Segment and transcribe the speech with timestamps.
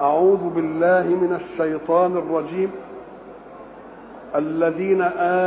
[0.00, 2.70] أعوذ بالله من الشيطان الرجيم.
[4.34, 5.02] الذين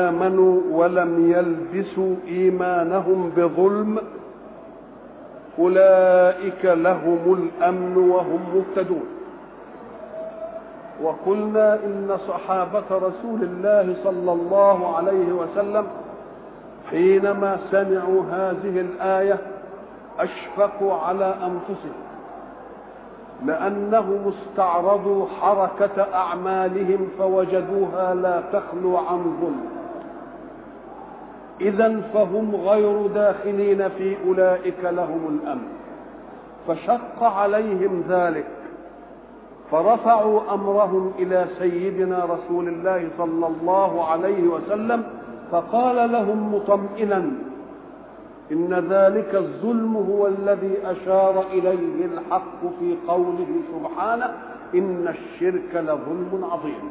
[0.05, 3.99] آمنوا ولم يلبسوا إيمانهم بظلم
[5.59, 9.05] أولئك لهم الأمن وهم مهتدون.
[11.03, 15.87] وقلنا إن صحابة رسول الله صلى الله عليه وسلم
[16.89, 19.37] حينما سمعوا هذه الآية
[20.19, 22.08] أشفقوا على أنفسهم.
[23.45, 29.65] لأنهم استعرضوا حركة أعمالهم فوجدوها لا تخلو عن ظلم.
[31.61, 35.67] إذا فهم غير داخلين في أولئك لهم الأمن.
[36.67, 38.47] فشق عليهم ذلك.
[39.71, 45.03] فرفعوا أمرهم إلى سيدنا رسول الله صلى الله عليه وسلم
[45.51, 47.31] فقال لهم مطمئنا
[48.51, 54.31] إن ذلك الظلم هو الذي أشار إليه الحق في قوله سبحانه
[54.75, 56.89] إن الشرك لظلم عظيم.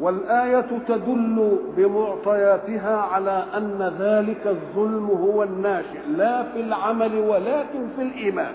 [0.00, 8.52] والآية تدل بمعطياتها على أن ذلك الظلم هو الناشئ لا في العمل ولكن في الإيمان.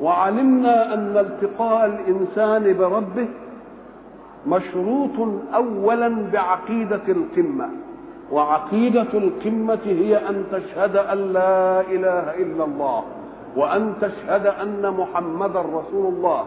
[0.00, 3.28] وعلمنا أن التقاء الإنسان بربه
[4.46, 7.68] مشروط أولا بعقيدة القمة.
[8.32, 13.02] وعقيدة القمة هي أن تشهد أن لا إله إلا الله
[13.56, 16.44] وأن تشهد أن محمدا رسول الله.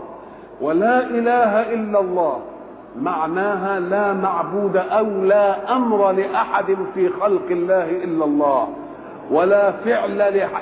[0.62, 2.36] ولا إله إلا الله
[3.02, 8.68] معناها لا معبود أو لا أمر لأحد في خلق الله إلا الله
[9.32, 10.18] ولا فعل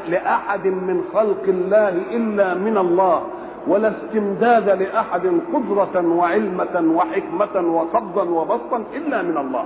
[0.08, 3.22] لأحد من خلق الله إلا من الله
[3.68, 9.66] ولا استمداد لأحد قدرة وعلمة وحكمة وقبضا وبسطا إلا من الله.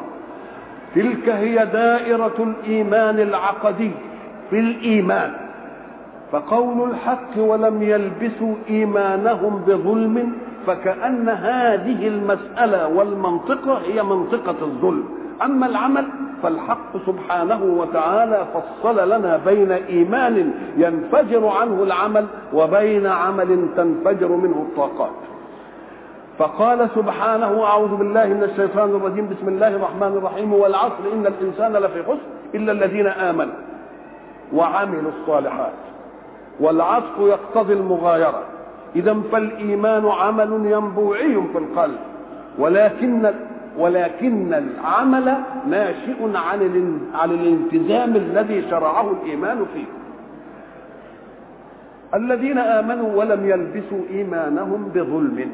[0.96, 3.92] تلك هي دائرة الإيمان العقدي
[4.50, 5.32] في الإيمان.
[6.32, 10.32] فقول الحق ولم يلبسوا إيمانهم بظلم
[10.68, 15.04] فكأن هذه المسألة والمنطقة هي منطقة الظلم.
[15.44, 16.08] أما العمل
[16.44, 25.12] فالحق سبحانه وتعالى فصل لنا بين إيمان ينفجر عنه العمل وبين عمل تنفجر منه الطاقات.
[26.38, 32.04] فقال سبحانه أعوذ بالله من الشيطان الرجيم بسم الله الرحمن الرحيم والعصر إن الإنسان لفي
[32.04, 32.18] خسر
[32.56, 33.54] إلا الذين آمنوا
[34.54, 35.74] وعملوا الصالحات.
[36.60, 38.44] والعطف يقتضي المغايرة.
[38.96, 42.00] إذا فالإيمان عمل ينبوعي في القلب.
[42.60, 43.34] ولكن
[43.78, 45.34] ولكن العمل
[45.68, 49.86] ناشئ عن عن الالتزام الذي شرعه الإيمان فيه.
[52.16, 55.52] الذين آمنوا ولم يلبسوا إيمانهم بظلم.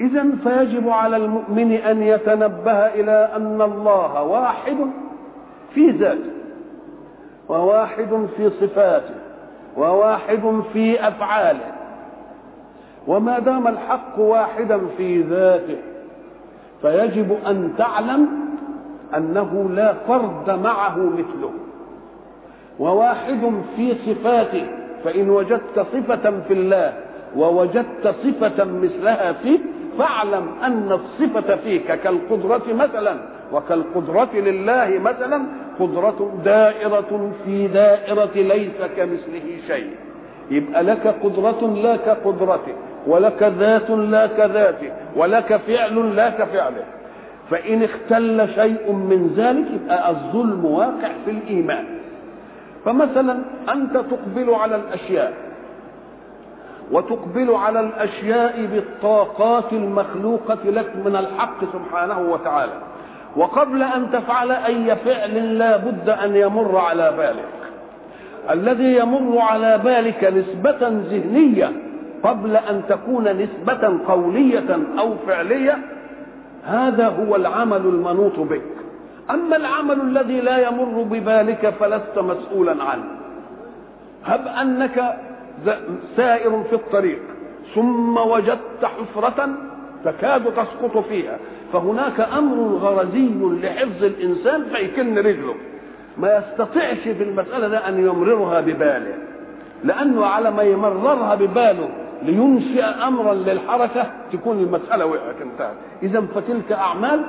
[0.00, 4.76] إذا فيجب على المؤمن أن يتنبه إلى أن الله واحد
[5.74, 6.30] في ذاته
[7.48, 9.14] وواحد في صفاته
[9.76, 11.72] وواحد في أفعاله
[13.06, 15.78] وما دام الحق واحدا في ذاته
[16.82, 18.28] فيجب أن تعلم
[19.16, 21.50] أنه لا فرد معه مثله
[22.78, 24.66] وواحد في صفاته
[25.04, 26.92] فإن وجدت صفة في الله
[27.36, 29.60] ووجدت صفة مثلها فيك
[29.98, 33.16] فاعلم أن الصفة فيك كالقدرة مثلا
[33.52, 35.42] وكالقدرة لله مثلا
[35.80, 39.90] قدرة دائرة في دائرة ليس كمثله شيء.
[40.50, 42.72] يبقى لك قدرة لا كقدرته
[43.06, 46.84] ولك ذات لا كذاته ولك فعل لا كفعله
[47.50, 51.84] فإن اختل شيء من ذلك يبقى الظلم واقع في الإيمان.
[52.84, 53.38] فمثلا
[53.72, 55.32] أنت تقبل على الأشياء
[56.92, 62.72] وتقبل على الأشياء بالطاقات المخلوقة لك من الحق سبحانه وتعالى.
[63.36, 67.72] وقبل أن تفعل أي فعل لا بد أن يمر على بالك.
[68.50, 71.72] الذي يمر على بالك نسبة ذهنية
[72.22, 75.78] قبل أن تكون نسبة قولية أو فعلية
[76.64, 78.62] هذا هو العمل المنوط بك.
[79.30, 83.04] أما العمل الذي لا يمر ببالك فلست مسؤولا عنه.
[84.24, 85.16] هب أنك
[86.16, 87.18] سائر في الطريق.
[87.74, 89.48] ثم وجدت حفرة
[90.04, 91.38] تكاد تسقط فيها.
[91.72, 93.28] فهناك أمر غرزي
[93.62, 95.54] لحفظ الإنسان فيكن رجله.
[96.18, 99.14] ما يستطيعش في المسألة ده أن يمررها بباله.
[99.84, 101.88] لأنه على ما يمررها بباله
[102.22, 105.74] لينشئ امرا للحركة تكون المسألة وقعت انتهت.
[106.02, 107.20] اذا فتلك أعمال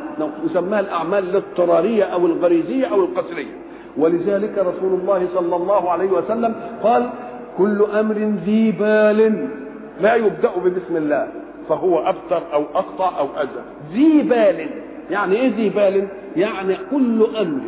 [0.45, 3.51] نسميها الأعمال الاضطرارية أو الغريزية أو القسريه
[3.97, 7.09] ولذلك رسول الله صلى الله عليه وسلم قال
[7.57, 8.15] كل أمر
[8.45, 9.47] ذي بال
[10.01, 11.27] لا يبدأ ببسم الله
[11.69, 13.63] فهو أبتر أو اقطع أو اذى
[13.93, 14.69] ذي بال
[15.11, 17.61] يعني إيه ذي بال؟ يعني كل أمر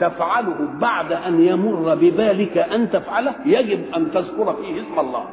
[0.00, 5.24] تفعله بعد أن يمر ببالك أن تفعله يجب أن تذكر فيه اسم الله.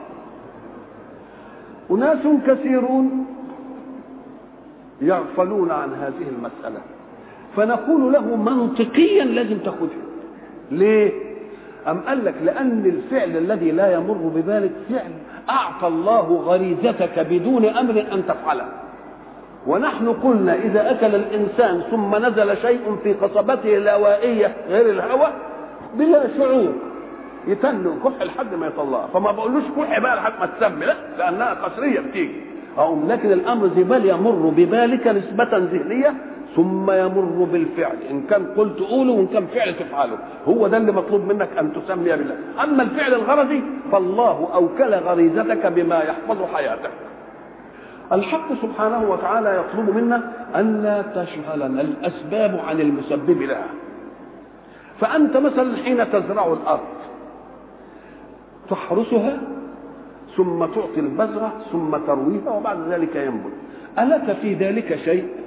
[1.92, 3.26] أناس كثيرون
[5.02, 6.82] يغفلون عن هذه المسألة
[7.56, 10.04] فنقول له منطقيا لازم تأخذها.
[10.72, 11.33] ليه؟
[11.88, 15.12] أم قال لك لأن الفعل الذي لا يمر ببالك فعل
[15.50, 18.66] أعطى الله غريزتك بدون أمر أن تفعله.
[19.68, 25.34] ونحن قلنا إذا أكل الإنسان ثم نزل شيء في قصبته الهوائية غير الهواء
[25.96, 26.74] بلا شعور
[27.48, 32.00] يتنوا كح لحد ما يطلعها فما بقولوش كح بقى لحد ما تسمي لا لأنها قصرية
[32.00, 32.42] بتيجي.
[32.78, 36.14] أقوم لكن الأمر زبال يمر ببالك نسبة ذهنية
[36.56, 37.98] ثم يمر بالفعل.
[38.10, 40.18] إن كان قلت قوله وإن كان فعل تفعله.
[40.48, 42.36] هو ده اللي مطلوب منك أن تسمي بالله.
[42.64, 46.92] أما الفعل الغرضي فالله أوكل غريزتك بما يحفظ حياتك.
[48.12, 53.68] الحق سبحانه وتعالى يطلب منا أن لا تشغلنا الأسباب عن المسبب لها.
[55.00, 56.88] فأنت مثلا حين تزرع الأرض
[58.70, 59.38] تحرسها
[60.38, 63.54] ثم تعطي البذرة ثم ترويها وبعد ذلك ينبت.
[64.00, 65.43] ألك في ذلك شيء؟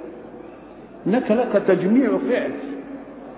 [1.07, 2.51] إنك لك تجميع فعل.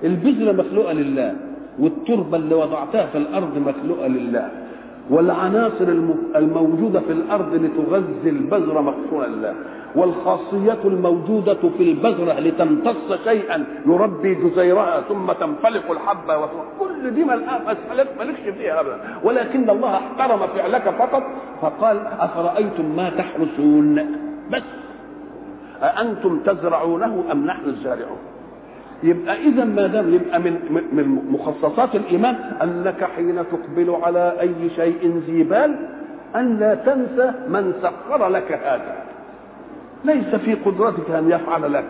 [0.03, 1.35] البذره مخلوقه لله
[1.79, 4.51] والتربة اللي وضعتها في الأرض مخلوقه لله
[5.09, 5.87] والعناصر
[6.35, 9.53] الموجودة في الأرض لتغذي البذرة مخصوصة لله
[9.95, 16.37] والخاصية الموجودة في البذرة لتمتص شيئا يربي جزيرها ثم تنفلق الحبة
[16.79, 18.97] كل دي مالكش فيها أبدا.
[19.23, 21.23] ولكن الله احترم فعلك فقط
[21.61, 23.95] فقال أفرأيتم ما تحرسون؟
[24.51, 24.63] بس.
[25.83, 28.17] أأنتم تزرعونه أم نحن الزارعون؟
[29.03, 35.21] يبقى إذا ما دام يبقى من من مخصصات الإيمان أنك حين تقبل على أي شيء
[35.27, 35.75] ذي بال
[36.35, 38.95] أن لا تنسى من سخر لك هذا.
[40.05, 41.85] ليس في قدرتك أن يفعل لك.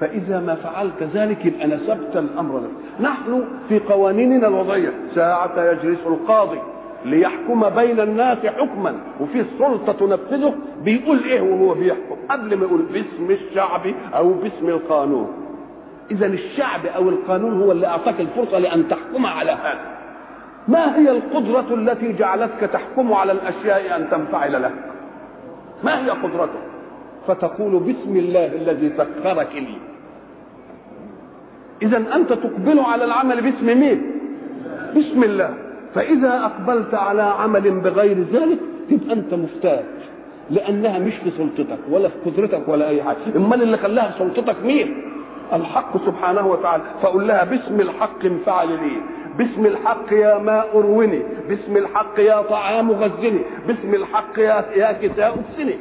[0.00, 3.00] فإذا ما فعلت ذلك يبقى نسبت الأمر لك.
[3.00, 4.92] نحن في قوانيننا الوضعية.
[5.14, 6.58] ساعة يجلس القاضي.
[7.04, 8.96] ليحكم بين الناس حكما.
[9.20, 10.54] وفي سلطة تنفذه
[10.84, 12.16] بيقول إيه وهو بيحكم.
[12.30, 13.82] قبل ما يقول باسم الشعب
[14.14, 15.32] أو باسم القانون.
[16.10, 19.80] إذا الشعب أو القانون هو اللي أعطاك الفرصة لأن تحكم على هذا.
[20.68, 24.74] ما هي القدرة التي جعلتك تحكم على الأشياء أن تنفعل لك؟
[25.84, 26.62] ما هي قدرتك؟
[27.26, 29.76] فتقول بسم الله الذي سخرك لي.
[31.82, 34.02] إذا أنت تقبل على العمل باسم مين؟
[34.96, 35.54] بسم الله.
[35.94, 38.58] فإذا أقبلت على عمل بغير ذلك
[38.90, 39.84] تبقى أنت مفتاج
[40.50, 43.16] لأنها مش في سلطتك ولا في قدرتك ولا أي حاجة.
[43.36, 45.02] أمال اللي خلاها في سلطتك مين؟
[45.52, 46.82] الحق سبحانه وتعالى.
[47.02, 48.96] فقل لها باسم الحق انفعل لي.
[49.38, 53.40] باسم الحق يا ماء اروني باسم الحق يا طعام غزني.
[53.66, 55.74] باسم الحق يا يا كساء اكسني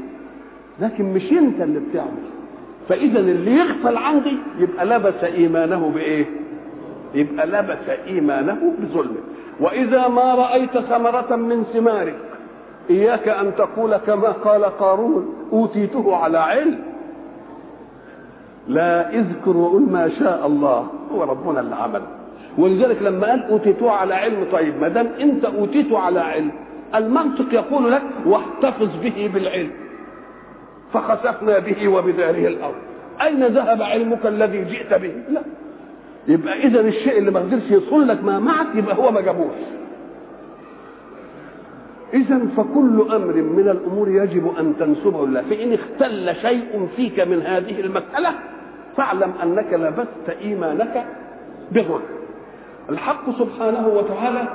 [0.81, 2.23] لكن مش أنت اللي بتعمل.
[2.89, 6.25] فإذا اللي يغفل عندي يبقى لبس إيمانه بإيه؟
[7.13, 9.21] يبقى لبس إيمانه بظلمه
[9.59, 12.15] وإذا ما رأيت ثمرة من ثمارك
[12.89, 16.79] إياك أن تقول كما قال قارون أوتيته على علم.
[18.67, 22.01] لا اذكر وقل ما شاء الله هو ربنا اللي عمل
[22.57, 26.51] ولذلك لما قال أوتيته على علم طيب ما دام أنت أوتيته على علم
[26.95, 29.71] المنطق يقول لك واحتفظ به بالعلم.
[30.93, 32.75] فخسفنا به وبداره الأرض.
[33.21, 35.41] أين ذهب علمك الذي جئت به؟ لا.
[36.29, 39.55] يبقى إذا الشيء اللي ما قدرش يصل لك ما معك يبقى هو ما جابوش
[42.13, 45.41] إذا فكل أمر من الأمور يجب أن تنسبه لله.
[45.41, 48.29] فإن اختل شيء فيك من هذه المسألة
[48.97, 51.05] فاعلم أنك لبست إيمانك
[51.71, 52.01] بظلم.
[52.89, 54.47] الحق سبحانه وتعالى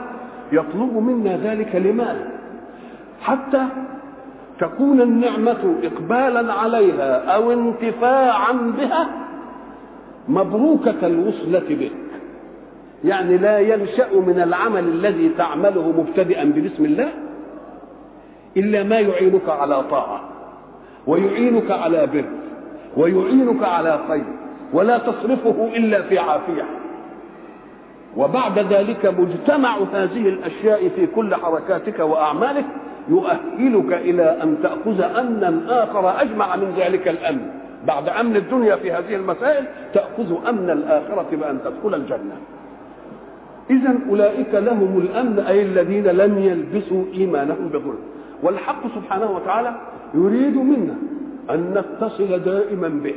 [0.53, 2.31] يطلب منا ذلك لماذا
[3.21, 3.67] حتى
[4.61, 9.09] تكون النعمة إقبالا عليها أو انتفاعا بها
[10.29, 11.93] مبروكة الوصلة بك.
[13.05, 17.09] يعني لا ينشأ من العمل الذي تعمله مبتدئا ببسم الله
[18.57, 20.21] إلا ما يعينك على طاعة
[21.07, 22.25] ويعينك على بر
[22.97, 24.25] ويعينك على خير
[24.73, 26.65] ولا تصرفه إلا في عافية.
[28.17, 32.65] وبعد ذلك مجتمع هذه الأشياء في كل حركاتك وأعمالك
[33.09, 37.64] يؤهلك إلى أن تأخذ أمنا آخر أجمع من ذلك الأمن.
[37.87, 39.65] بعد أمن الدنيا في هذه المسائل
[39.95, 42.37] تأخذ أمن الآخرة بأن تدخل الجنة
[43.71, 47.99] إذا أولئك لهم الأمن أي الذين لم يلبسوا إيمانهم بظلم
[48.43, 49.75] والحق سبحانه وتعالى
[50.15, 50.95] يريد منا
[51.51, 53.15] أن نتصل دائما به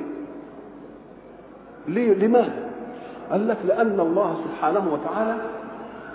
[1.88, 2.69] ليه؟ لماذا؟
[3.31, 5.36] قال لك لأن الله سبحانه وتعالى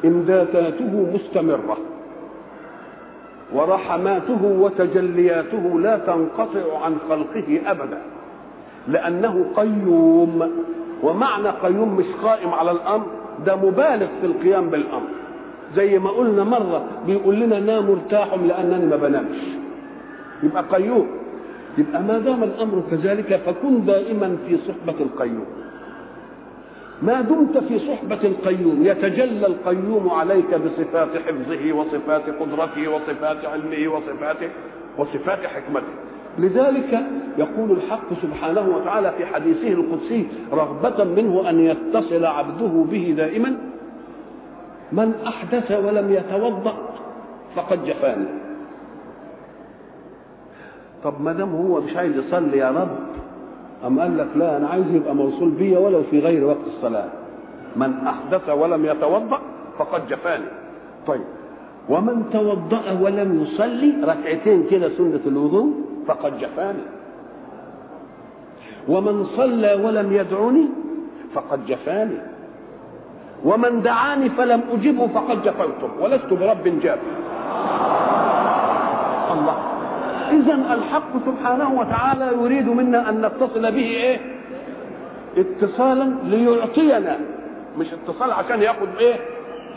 [0.05, 1.77] إمداداته مستمرة
[3.55, 7.99] ورحماته وتجلياته لا تنقطع عن خلقه أبدا
[8.89, 10.51] لأنه قيوم.
[11.03, 13.07] ومعنى قيوم مش قائم على الأمر
[13.47, 15.09] ده مبالغ في القيام بالأمر.
[15.77, 19.39] زي ما قلنا مرة بيقول لنا نام ارتاح لأنني ما بنامش.
[20.43, 21.07] يبقى قيوم.
[21.79, 25.47] يبقى ما دام الأمر كذلك فكن دائما في صحبة القيوم.
[27.03, 34.49] ما دمت في صحبة القيوم يتجلى القيوم عليك بصفات حفظه وصفات قدرته وصفات علمه وصفاته
[34.99, 35.93] وصفات حكمته.
[36.39, 37.03] لذلك
[37.39, 43.57] يقول الحق سبحانه وتعالى في حديثه القدسي رغبة منه أن يتصل عبده به دائما
[44.93, 46.75] من أحدث ولم يتوضأ
[47.57, 48.27] فقد جفاني.
[51.05, 52.97] طب ما دام هو مش عايز يصلي يا رب
[53.87, 57.09] أم قال لك لا أنا عايز يبقى موصول بيا ولو في غير وقت الصلاة.
[57.77, 59.39] من أحدث ولم يتوضأ
[59.79, 60.45] فقد جفاني.
[61.07, 61.25] طيب
[61.89, 65.73] ومن توضأ ولم يصلي ركعتين كده سنة الوضوء
[66.09, 66.83] فقد جفاني.
[68.89, 70.67] ومن صلى ولم يدعني
[71.35, 72.19] فقد جفاني.
[73.45, 75.91] ومن دعاني فلم أجبه فقد جفوته.
[76.01, 76.99] ولست برب جاف
[79.33, 79.57] الله.
[80.31, 84.19] إذا الحق سبحانه وتعالى يريد منا أن نتصل به إيه؟
[85.37, 87.19] اتصالا ليعطينا.
[87.79, 89.15] مش اتصال عشان ياخد إيه؟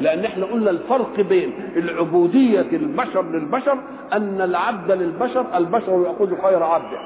[0.01, 3.77] لأن إحنا قلنا الفرق بين العبودية البشر للبشر
[4.13, 6.97] أن العبد للبشر البشر يأخذ خير عبده.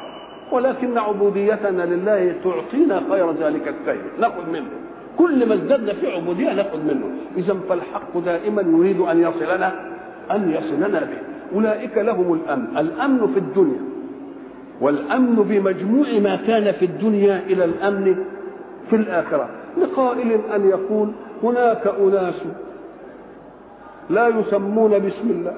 [0.52, 4.70] ولكن عبوديتنا لله تعطينا خير ذلك السيد نأخذ منه.
[5.18, 7.06] كل ما ازددنا في عبودية نأخذ منه.
[7.38, 9.72] إذا فالحق دائما يريد أن يصلنا
[10.32, 11.56] أن يصلنا به.
[11.56, 12.78] أولئك لهم الأمن.
[12.78, 13.82] الأمن في الدنيا.
[14.82, 18.16] والأمن بمجموع ما كان في الدنيا إلى الأمن
[18.90, 19.50] في الآخرة.
[19.78, 21.10] لقائل أن يقول
[21.44, 22.44] هناك أناس
[24.10, 25.54] لا يسمون باسم الله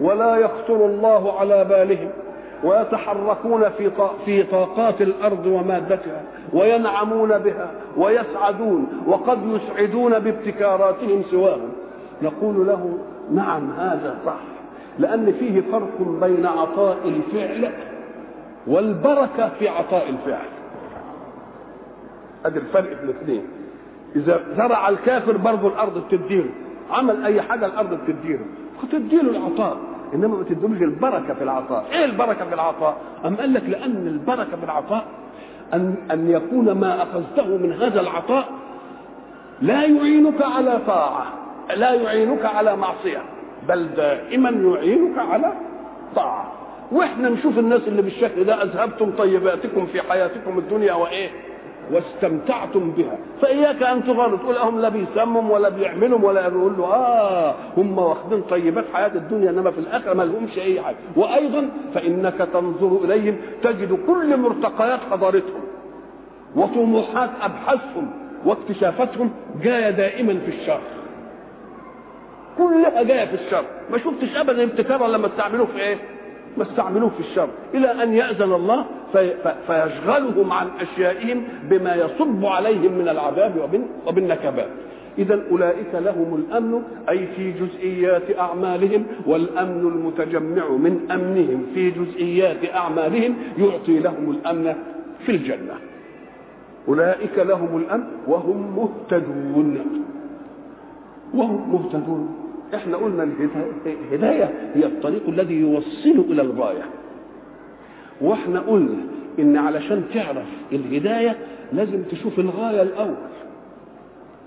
[0.00, 2.10] ولا يخطر الله على بالهم
[2.64, 3.90] ويتحركون في
[4.24, 11.68] في طاقات الأرض ومادتها وينعمون بها ويسعدون وقد يسعدون بابتكاراتهم سواهم.
[12.22, 12.98] نقول له
[13.32, 14.40] نعم هذا صح
[14.98, 17.72] لأن فيه فرق بين عطاء الفعل
[18.66, 20.48] والبركة في عطاء الفعل.
[22.44, 23.42] ادي الفرق في الاثنين.
[24.16, 26.50] إذا زرع الكافر برضه الأرض بتديله
[26.90, 28.44] عمل أي حاجة الأرض بتديله.
[28.82, 29.76] فتديله العطاء.
[30.14, 31.84] إنما ما تديلوش البركة في العطاء.
[31.92, 35.04] إيه البركة في العطاء؟ أم قال لك لأن البركة في العطاء
[35.74, 38.48] أن أن يكون ما أخذته من هذا العطاء
[39.62, 41.26] لا يعينك على طاعة
[41.76, 43.22] لا يعينك على معصية
[43.68, 45.52] بل دائما يعينك على
[46.16, 46.52] طاعة.
[46.92, 51.30] وإحنا نشوف الناس اللي بالشكل ده أذهبتم طيباتكم في حياتكم الدنيا وإيه؟
[51.92, 53.18] واستمتعتم بها.
[53.42, 58.42] فإياك أن تغر تقول هم لا بيسمم ولا بيعملوا ولا يقول له آه هم واخدين
[58.42, 60.96] طيبات حياة الدنيا إنما في الآخرة ما لهمش أي حاجة.
[61.16, 65.60] وأيضا فإنك تنظر إليهم تجد كل مرتقيات حضارتهم
[66.56, 68.10] وطموحات أبحاثهم
[68.46, 69.30] واكتشافاتهم
[69.62, 70.80] جاية دائما في الشر
[72.58, 75.96] كلها جاية في الشر ما شفتش ابدا ابتكارا لما استعملوه في إيه؟
[76.56, 79.34] ما استعملوه في الشر إلى أن يأذن الله في
[79.66, 84.68] فيشغلهم عن أشيائهم بما يصب عليهم من العذاب وبالنكبات.
[85.18, 93.34] اذا أولئك لهم الأمن أي في جزئيات أعمالهم والأمن المتجمع من أمنهم في جزئيات أعمالهم
[93.58, 94.74] يعطي لهم الأمن
[95.26, 95.74] في الجنة.
[96.88, 99.78] أولئك لهم الأمن وهم مهتدون.
[101.34, 102.45] وهم مهتدون.
[102.74, 103.28] إحنا قلنا
[103.86, 106.82] الهدايه هي الطريق الذي يوصل إلى الغاية.
[108.20, 109.02] وإحنا قلنا
[109.38, 111.36] إن علشان تعرف الهداية
[111.72, 113.14] لازم تشوف الغاية الأول.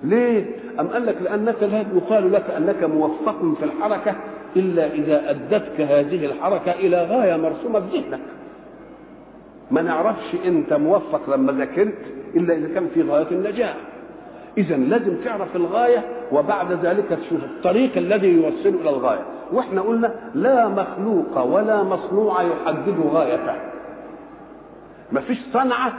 [0.03, 0.45] ليه؟
[0.79, 4.15] أم قال لك لأنك لا يقال لك أنك موفق في الحركة
[4.55, 8.19] إلا إذا أدتك هذه الحركة إلى غاية مرسومة في ذهنك.
[9.71, 11.97] ما نعرفش أنت موفق لما ذاكرت
[12.35, 13.75] إلا إذا كان في غاية النجاح
[14.59, 19.25] إذا لازم تعرف الغاية وبعد ذلك تشوف الطريق الذي يوصل إلى الغاية.
[19.51, 23.55] وإحنا قلنا لا مخلوق ولا مصنوع يحدد غايته.
[25.11, 25.93] ما فيش صنعة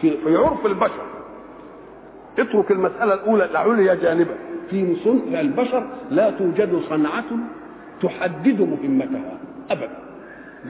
[0.00, 1.02] في, عرف البشر.
[2.38, 4.34] اترك المسألة الأولى العليا جانبا
[4.70, 7.24] في صنع البشر لا توجد صنعة
[8.02, 9.34] تحدد مهمتها
[9.70, 9.98] أبدا.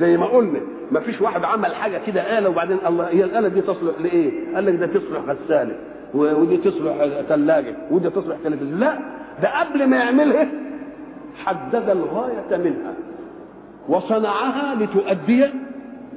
[0.01, 3.61] زي ما قلنا ما فيش واحد عمل حاجة كده آلة وبعدين الله هي الآلة دي
[3.61, 5.75] تصلح لإيه؟ قال لك ده تصلح غسالة.
[6.15, 8.81] ودي تصلح ثلاجه ودي تصلح تلفزيون.
[8.81, 8.99] لا
[9.43, 10.49] ده قبل ما يعملها
[11.45, 12.95] حدد الغاية منها
[13.89, 15.45] وصنعها لتؤدي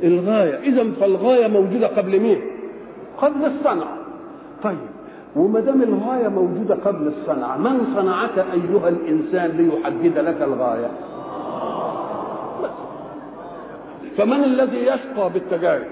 [0.04, 0.56] الغاية.
[0.60, 2.42] إذا فالغاية موجودة قبل مين؟
[3.18, 3.98] قبل الصنعة
[4.64, 4.78] طيب
[5.36, 10.90] وما دام الغاية موجودة قبل الصنعة من صنعك أيها الإنسان ليحدد لك الغاية؟
[12.64, 12.70] بس.
[14.18, 15.88] فمن الذي يشقى بالتجارب؟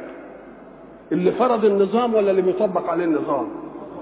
[1.11, 3.47] اللي فرض النظام ولا اللي بيطبق عليه النظام؟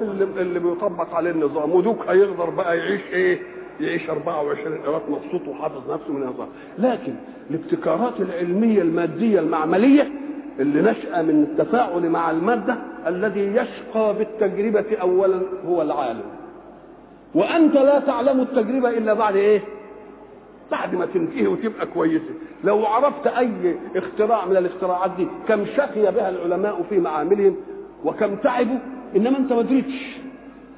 [0.04, 3.40] اللي, اللي بيطبق عليه النظام ودوك هيقدر بقى يعيش إيه؟
[3.80, 6.48] يعيش 24 قيراط مبسوط وحافظ نفسه من النظام.
[6.80, 7.14] لكن
[7.50, 10.12] الابتكارات العلمية المادية المعملية
[10.60, 12.76] اللي نشأ من التفاعل مع المادة
[13.08, 16.24] الذي يشقى بالتجربة أولا هو العالم.
[17.36, 19.62] وأنت لا تعلم التجربة إلا بعد إيه؟
[20.72, 22.34] بعد ما تنتهي وتبقى كويسة.
[22.64, 27.56] لو عرفت أي اختراع من الاختراعات دي كم شقي بها العلماء في معاملهم
[28.06, 28.78] وكم تعبوا
[29.16, 30.18] إنما أنت ما دريتش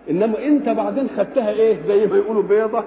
[0.09, 2.83] إنما أنت بعدين خدتها إيه؟ زي ما يقولوا بيضة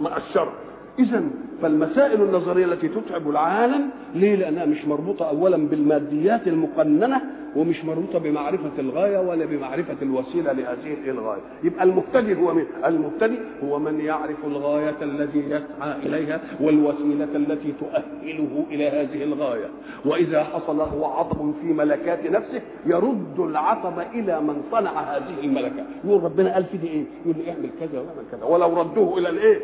[0.00, 0.48] مع الشر
[0.98, 1.22] إذا
[1.62, 7.20] فالمسائل النظرية التي تتعب العالم ليه؟ لأنها مش مربوطة أولا بالماديات المقننة
[7.56, 11.40] ومش مربوطة بمعرفة الغاية ولا بمعرفة الوسيلة لهذه الغاية.
[11.64, 18.64] يبقى المبتدئ هو من المبتدئ هو من يعرف الغاية التي يسعى إليها والوسيلة التي تؤهله
[18.70, 19.66] إلى هذه الغاية.
[20.04, 26.22] وإذا حصل له عطب في ملكات نفسه يرد العطب إلى من صنع هذه الملكات يقول
[26.22, 28.44] ربنا قال في دي إيه يقول لي اعمل كذا واعمل كذا.
[28.44, 29.60] ولو ردوه إلى الإيه؟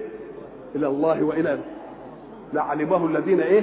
[0.77, 1.59] إلى الله وإلى
[2.53, 3.63] لعلمه الذين إيه؟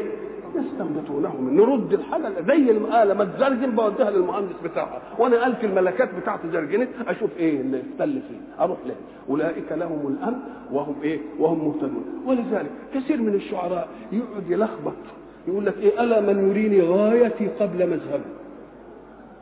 [0.55, 5.01] يستنبطونه من نرد الحاجة زي الآلة ما تزرجن بوديها للمهندس بتاعها.
[5.19, 8.63] وأنا قال في الملكات بتاعتي زرجنت أشوف إيه؟ اللي اختل فيه.
[8.63, 8.95] أروح له.
[9.29, 10.39] أولئك لهم الأمن
[10.71, 12.03] وهم إيه؟ وهم مهتدون.
[12.25, 14.93] ولذلك كثير من الشعراء يقعد يلخبط.
[15.47, 18.29] يقول لك إيه؟ ألا من يريني غايتي قبل مذهبي؟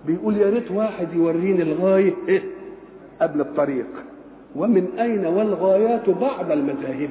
[0.06, 2.42] بيقول يا ريت واحد يوريني الغاية إيه؟
[3.22, 3.88] قبل الطريق.
[4.56, 7.10] ومن أين والغايات بعد المذاهب؟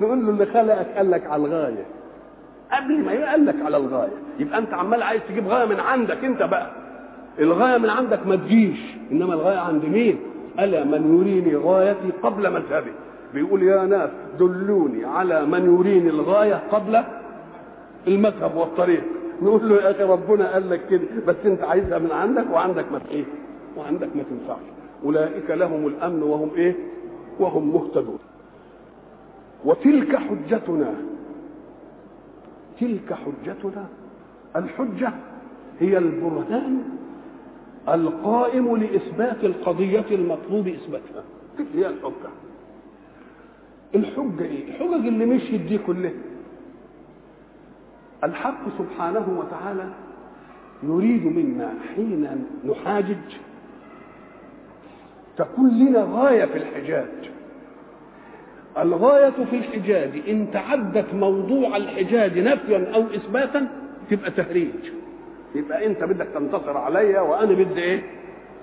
[0.00, 1.84] نقول له اللي خلقك قال لك على الغاية.
[2.72, 4.12] قبل ما قال لك على الغاية.
[4.38, 6.70] يبقى أنت عمال عايز تجيب غاية من عندك أنت بقى.
[7.38, 8.78] الغاية من عندك ما تجيش.
[9.12, 10.18] إنما الغاية عند مين؟
[10.58, 12.92] الا من يريني غايتي قبل مذهبي
[13.34, 17.02] بيقول يا ناس دلوني على من يريني الغاية قبل
[18.08, 19.02] المذهب والطريق.
[19.42, 21.02] نقول له يا أخي ربنا قال لك كده.
[21.26, 23.24] بس أنت عايزها من عندك وعندك ما إيه
[23.76, 24.64] وعندك ما تنفعش.
[25.04, 26.74] أولئك لهم الأمن وهم إيه؟
[27.38, 28.18] وهم مهتدون.
[29.64, 30.94] وتلك حجتنا
[32.80, 33.86] تلك حجتنا
[34.56, 35.12] الحجة
[35.80, 36.82] هي البرهان
[37.88, 41.24] القائم لإثبات القضية المطلوب إثباتها.
[41.74, 42.30] هي الحجة.
[43.94, 46.12] الحجة إيه؟ الحجج اللي مشيت دي كلها.
[48.24, 49.88] الحق سبحانه وتعالى
[50.82, 53.16] يريد منا حين نحاجج
[55.36, 57.30] تكون لنا غاية في الحجاج.
[58.78, 63.66] الغاية في الحجاج إن تعدت موضوع الحجاج نفيا أو إثباتا
[64.10, 64.70] تبقى تهريج.
[65.54, 68.02] يبقى أنت بدك تنتصر عليا وأنا بدي إيه؟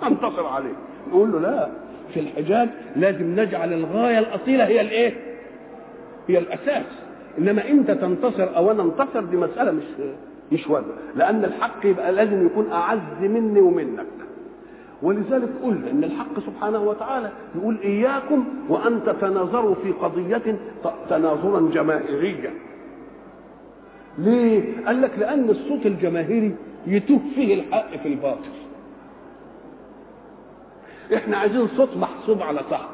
[0.04, 0.76] أنتصر عليك.
[1.10, 1.70] نقول له لا
[2.14, 5.14] في الحجاج لازم نجعل الغاية الأصيلة هي الإيه؟
[6.28, 6.86] هي الأساس.
[7.38, 9.84] إنما أنت تنتصر أو أنا انتصر دي مسألة مش
[10.52, 10.92] مش واجبة.
[11.16, 14.06] لأن الحق يبقى لازم يكون أعز مني ومنك.
[15.04, 20.58] ولذلك قلنا إن الحق سبحانه وتعالى يقول إياكم وان تتناظروا في قضية
[21.10, 22.54] تناظرا جماهيريا
[24.18, 26.56] ليه؟ قال لك لأن الصوت الجماهيري
[26.88, 28.50] يتوه فيه الحق في الباطل.
[31.16, 32.90] إحنا عايزين صوت محسوب على صح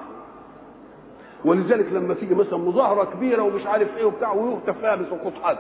[1.45, 5.58] ولذلك لما تيجي مثلا مظاهرة كبيرة ومش عارف إيه وبتاع ويهتف فيها بسقوط حد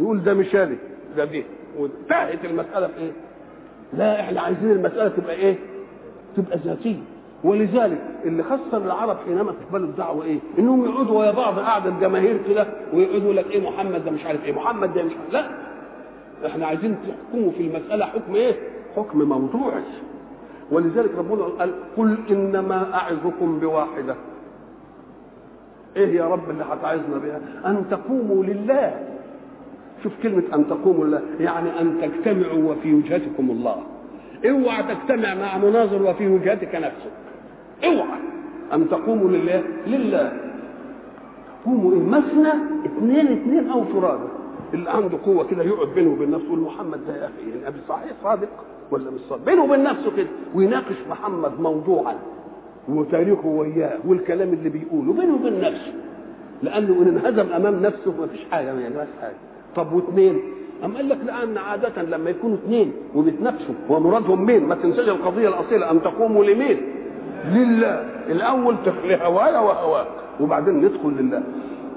[0.00, 0.76] يقول ده مشالي
[1.16, 1.44] ده دي.
[1.78, 3.12] وانتهت المسألة في إيه؟
[3.92, 5.56] لا إحنا عايزين المسألة تبقى إيه؟
[6.36, 6.96] تبقى ذاتية
[7.44, 12.66] ولذلك اللي خسر العرب حينما تقبلوا الدعوة إيه؟ إنهم يقعدوا ويا بعض قعده الجماهير كده
[12.94, 15.50] ويقعدوا لك إيه محمد ده مش عارف إيه محمد ده مش عارف لا
[16.46, 18.54] إحنا عايزين تحكموا في المسألة حكم إيه؟
[18.96, 19.82] حكم موضوعي
[20.72, 24.14] ولذلك ربنا قال قل إنما أعظكم بواحدة
[25.96, 27.40] إيه يا رب اللي هتعظنا بها؟
[27.70, 29.06] أن تقوموا لله
[30.02, 33.76] شوف كلمة أن تقوموا لله يعني أن تجتمعوا وفي وجهتكم الله
[34.48, 37.12] اوعى تجتمع مع مناظر وفي وجهتك نفسك.
[37.84, 38.18] اوعى.
[38.72, 40.32] أن تقوموا لله؟ لله.
[41.64, 42.52] قوموا إيه؟ مثنى
[42.86, 44.28] اثنين اثنين أو فرادى.
[44.74, 47.78] اللي عنده قوة كده يقعد بينه وبين نفسه يقول محمد ده يا أخي يعني أبي
[47.88, 48.48] صحيح صادق
[48.90, 52.14] ولا مش صادق؟ بينه وبين نفسه كده ويناقش محمد موضوعا
[52.88, 55.92] وتاريخه وياه والكلام اللي بيقوله بينه وبين نفسه.
[56.62, 59.34] لأنه إن انهزم أمام نفسه ما فيش حاجة ما يعملش حاجة.
[59.76, 60.40] طب واثنين؟
[60.84, 65.90] أم قال لك لأن عادة لما يكونوا اثنين وبيتنافسوا ومرادهم مين؟ ما تنساش القضية الأصيلة
[65.90, 66.80] أن تقوموا لمين؟
[67.52, 70.06] لله الأول لهوايا وهواك
[70.40, 71.42] وبعدين ندخل لله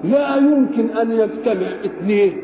[0.03, 2.37] لا يمكن أن يجتمع اثنين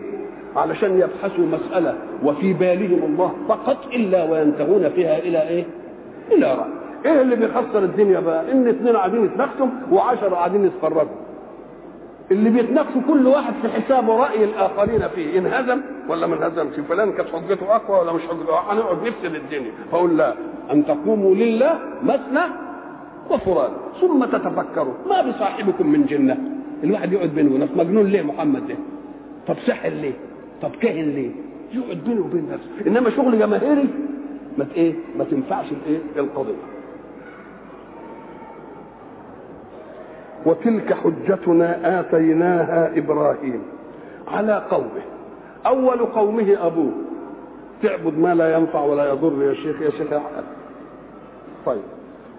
[0.55, 5.63] علشان يبحثوا مسألة وفي بالهم الله فقط إلا وينتهون فيها إلى إيه؟
[6.31, 6.69] إلى رأي
[7.05, 11.03] إيه اللي بيخسر الدنيا بقى؟ إن اثنين قاعدين يتنافسوا وعشرة قاعدين يتفرجوا
[12.31, 16.75] اللي بيتنافسوا كل واحد في حسابه رأي الآخرين فيه إن هزم ولا ما انهزمش.
[16.89, 20.33] فلان كانت حجته أقوى ولا مش حجته هنقعد نفسد الدنيا فأقول لا
[20.71, 22.41] أن تقوموا لله مثنى
[23.29, 26.37] وفراد ثم تتفكروا ما بصاحبكم من جنة.
[26.83, 28.75] الواحد يقعد بينه ونفسه مجنون ليه محمد ده؟
[29.47, 30.13] طب سحر ليه؟
[30.61, 31.31] طب كاهن ليه؟
[31.73, 32.87] يقعد بينه وبين نفسه.
[32.87, 33.89] إنما شغل جماهيري
[34.57, 36.53] ما إيه؟ ما تنفعش الايه القضية.
[40.49, 43.61] وتلك حجتنا آتيناها إبراهيم
[44.27, 45.01] على قومه.
[45.65, 46.91] أول قومه أبوه.
[47.83, 50.09] تعبد ما لا ينفع ولا يضر يا شيخ يا شيخ.
[50.13, 50.43] حق.
[51.65, 51.81] طيب.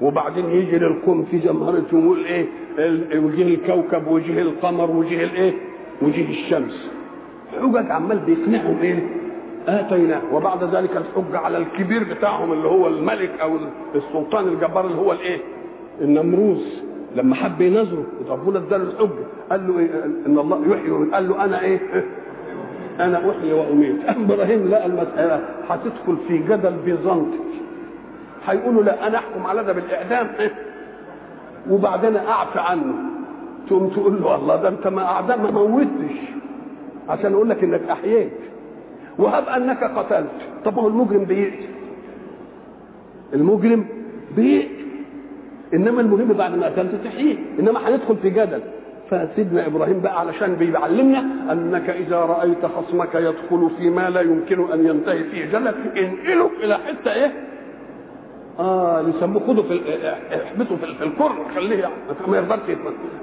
[0.03, 2.47] وبعدين يجي للقوم في جمهرة يقول إيه؟
[3.19, 5.53] وجه الكوكب وجه القمر وجه الايه
[6.03, 6.91] وجه الشمس.
[7.61, 9.09] حجج عمال بيقنعهم إيه؟
[9.69, 10.21] آتينا.
[10.33, 13.57] وبعد ذلك الحجة على الكبير بتاعهم اللي هو الملك أو
[13.95, 15.39] السلطان الجبار اللي هو الايه
[16.01, 16.83] النمروز.
[17.17, 21.61] لما حب ينظره ربنا اداله الحجه قال له إيه؟ إن الله يحيي قال له أنا
[21.61, 21.81] إيه؟
[23.01, 23.97] أنا أحيي وأميت.
[24.25, 25.45] إبراهيم لقى المسألة.
[25.69, 27.39] هتدخل في جدل بيزنطي
[28.47, 30.29] هيقولوا لا أنا أحكم على ده بالاعدام
[31.71, 32.95] وبعدين أعفى عنه.
[33.69, 36.17] تقوم تقول له الله ده أنت ما أعدام ما موتش
[37.09, 38.33] عشان أقول لك إنك أحييت.
[39.19, 40.31] وهب أنك قتلت.
[40.65, 41.67] طب هو المجرم بيقتل.
[43.35, 43.85] المجرم
[44.37, 44.81] بيقتل.
[45.75, 48.61] إنما المهم بعد ما قتلت تحييه إنما هندخل في جدل.
[49.11, 55.25] فسيدنا إبراهيم بقى علشان بيعلمنا أنك إذا رأيت خصمك يدخل فيما لا يمكن أن ينتهي
[55.25, 57.33] فيه جدل انقله إلى حتة إيه؟
[58.59, 59.81] آه يسموه خده في
[60.45, 61.91] احبسه في, في الكر خليه
[62.29, 62.61] ما يقدرش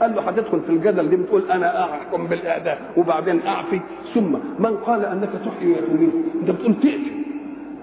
[0.02, 3.80] قال له هتدخل في الجدل دي بتقول أنا احكم بالاعدام وبعدين أعفي.
[4.16, 6.10] ثم من قال أنك تحيي وتميت؟
[6.42, 7.12] أنت بتقول تقتل.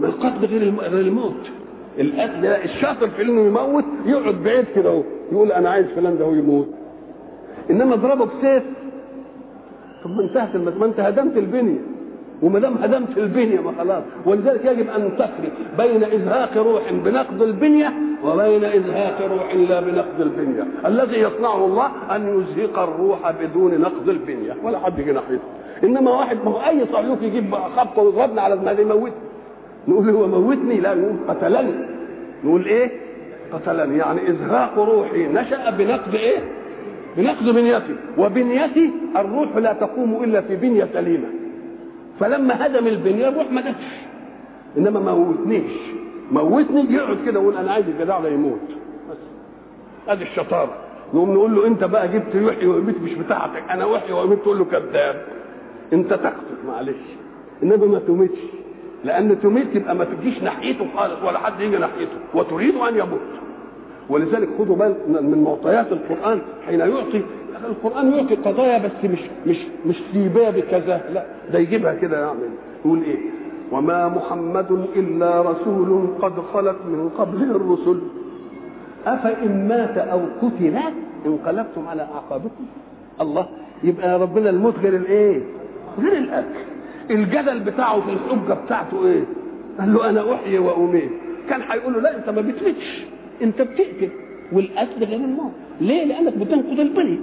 [0.00, 1.50] ما القتل غير الموت.
[1.98, 5.02] الشاطر في انه يموت يقعد بعيد كده اهو
[5.32, 6.68] يقول أنا عايز فلان ده هو يموت.
[7.70, 8.62] إنما اضربه بسيف
[10.04, 11.80] طب ما انتهت ما انت هدمت البنية.
[12.42, 14.02] وما دام هدمت البنية ما خلاص.
[14.26, 17.92] ولذلك يجب أن تفرق بين إزهاق روح بنقض البنية
[18.24, 20.64] وبين إزهاق روح لا بنقض البنية.
[20.86, 24.56] الذي يصنعه الله أن يزهق الروح بدون نقض البنية.
[24.62, 25.42] ولا حد يجي ناحيته.
[25.84, 29.14] إنما واحد ما هو أي صعلوك يجيب خبطة ويضربنا على دماغي يموتني
[29.88, 31.74] نقول هو موتني لا نقول قتلني.
[32.44, 32.90] نقول إيه؟
[33.52, 33.98] قتلني.
[33.98, 35.26] يعني إزهاق روحي.
[35.26, 36.38] نشأ بنقض إيه؟
[37.16, 37.96] بنقض بنيتي.
[38.18, 41.26] وبنيتي الروح لا تقوم إلا في بنية سليمة.
[42.20, 43.84] فلما هدم البنية الروح ما جاتش.
[44.78, 45.72] إنما ما موتنيش.
[46.32, 48.60] موتني يقعد كده يقول أنا عايز الجدع ده يموت.
[49.10, 49.16] بس.
[50.08, 50.74] أدي الشطارة.
[51.14, 53.62] نقوم نقول له أنت بقى جبت يحيي ويميت مش بتاعتك.
[53.70, 55.22] أنا احيي واميت تقول له كذاب.
[55.92, 56.96] أنت تقتل معلش.
[57.62, 58.38] إنما ما تميتش
[59.04, 63.20] لأن تميت يبقى ما تجيش ناحيته خالص ولا حد يجي ناحيته وتريد أن يموت.
[64.08, 67.22] ولذلك خدوا بال من معطيات القرآن حين يعطي
[67.64, 72.48] القرآن يعطي قضايا بس مش مش مش في باب كذا لا ده يجيبها كده يعمل
[72.84, 73.18] يقول إيه؟
[73.72, 78.00] وما محمد إلا رسول قد خلت من قبله الرسل.
[79.06, 80.78] أفإن مات أو قتل
[81.26, 82.64] انقلبتم على أعقابكم؟
[83.20, 83.46] الله
[83.84, 85.40] يبقى ربنا الموت غير الإيه؟
[85.98, 86.60] غير الأكل.
[87.10, 89.24] الجدل بتاعه في الحجة بتاعته إيه؟
[89.80, 91.10] قال له أنا أحيي وأميت.
[91.50, 93.04] كان هيقول له لا أنت ما بتموتش
[93.42, 94.08] أنت بتقتل.
[94.52, 97.18] والقتل غير الموت ليه؟ لأنك بتنقض البنيه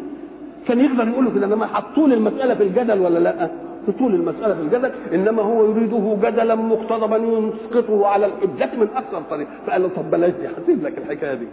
[0.68, 3.50] كان يقدر يقول له كده إنما حطوا لي المساله في الجدل ولا لأ؟
[4.00, 4.92] طول المسألة في الجدل.
[5.14, 9.48] إنما هو يريده جدلا مقتضبا يسقطه على الحجة من أكثر طريق.
[9.68, 11.48] فقال له طب بلاش دي هسيب لك الحكاية دي.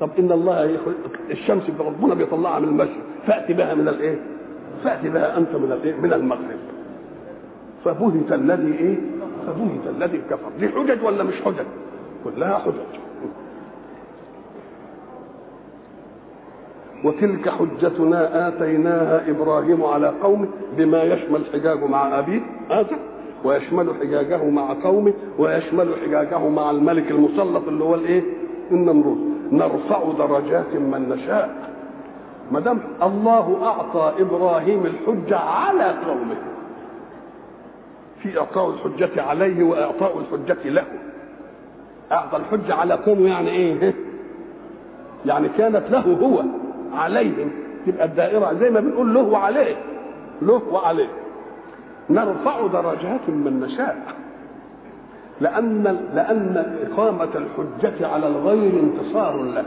[0.00, 0.94] طب إن الله يخلق
[1.30, 3.02] الشمس ربنا بيطلعها من المشرق.
[3.26, 4.18] فأتي بها من الإيه؟
[4.84, 6.58] فأتي بها أنت من الإيه؟ من المغرب.
[7.86, 8.96] فبهت الذي إيه؟
[9.46, 11.66] فبهت الذي كفر دي حجج ولا مش حجج؟
[12.24, 13.00] كلها حجج
[17.04, 20.46] وتلك حجتنا آتيناها إبراهيم على قومه
[20.76, 22.98] بما يشمل حجاجه مع أبيه آسف
[23.44, 28.22] ويشمل حجاجه مع قومه ويشمل حجاجه مع الملك المسلط اللي هو الإيه؟
[28.70, 29.18] النمرود
[29.52, 31.70] نرفع درجات من نشاء
[32.52, 36.36] ما دام الله أعطى إبراهيم الحجة على قومه
[38.26, 40.84] في إعطاء الحجة عليه وإعطاء الحجة له.
[42.12, 43.94] أعطى الحجة على قومه يعني إيه؟
[45.26, 46.42] يعني كانت له هو
[46.98, 47.50] عليهم
[47.86, 49.76] تبقى الدائرة زي ما بنقول له وعليه.
[50.42, 51.08] له وعليه.
[52.10, 53.96] نرفع درجات من نشاء.
[55.40, 55.82] لأن
[56.14, 59.66] لأن إقامة الحجة على الغير انتصار لك.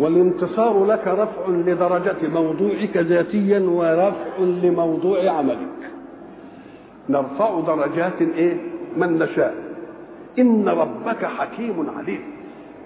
[0.00, 5.73] والانتصار لك رفع لدرجة موضوعك ذاتيا ورفع لموضوع عملك.
[7.08, 8.56] نرفع درجات إيه
[8.96, 9.54] من نشاء.
[10.38, 12.20] إن ربك حكيم عليم.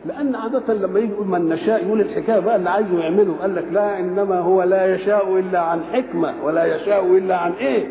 [0.07, 3.35] لأن عادة لما يجي يقول من نشاء يقول الحكاية بقى اللي عايزه يعمله.
[3.41, 7.87] قال لك لا إنما هو لا يشاء إلا عن حكمة ولا يشاء إلا عن إيه؟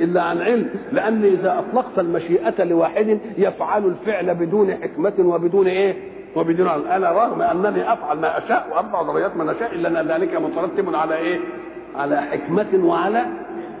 [0.00, 0.70] إلا عن علم.
[0.92, 5.94] لأن إذا أطلقت المشيئة لواحد يفعل الفعل بدون حكمة وبدون إيه؟
[6.36, 6.84] وبدون علم.
[6.84, 11.16] أنا رغم أنني أفعل ما أشاء وأرفع درجات من اشاء إلا أن ذلك مترتب على
[11.16, 11.38] إيه؟
[11.96, 13.24] على حكمة وعلى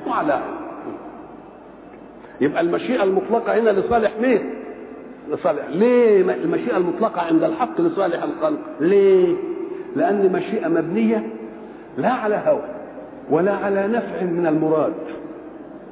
[0.08, 0.40] وعلى
[2.40, 4.40] يبقى المشيئة المطلقة هنا لصالح مين؟
[5.32, 5.66] لصالح.
[5.70, 9.34] ليه المشيئة المطلقة عند الحق لصالح الخلق؟ ليه؟
[9.96, 11.26] لأن مشيئة مبنية
[11.98, 12.62] لا على هوى
[13.30, 14.92] ولا على نفع من المراد.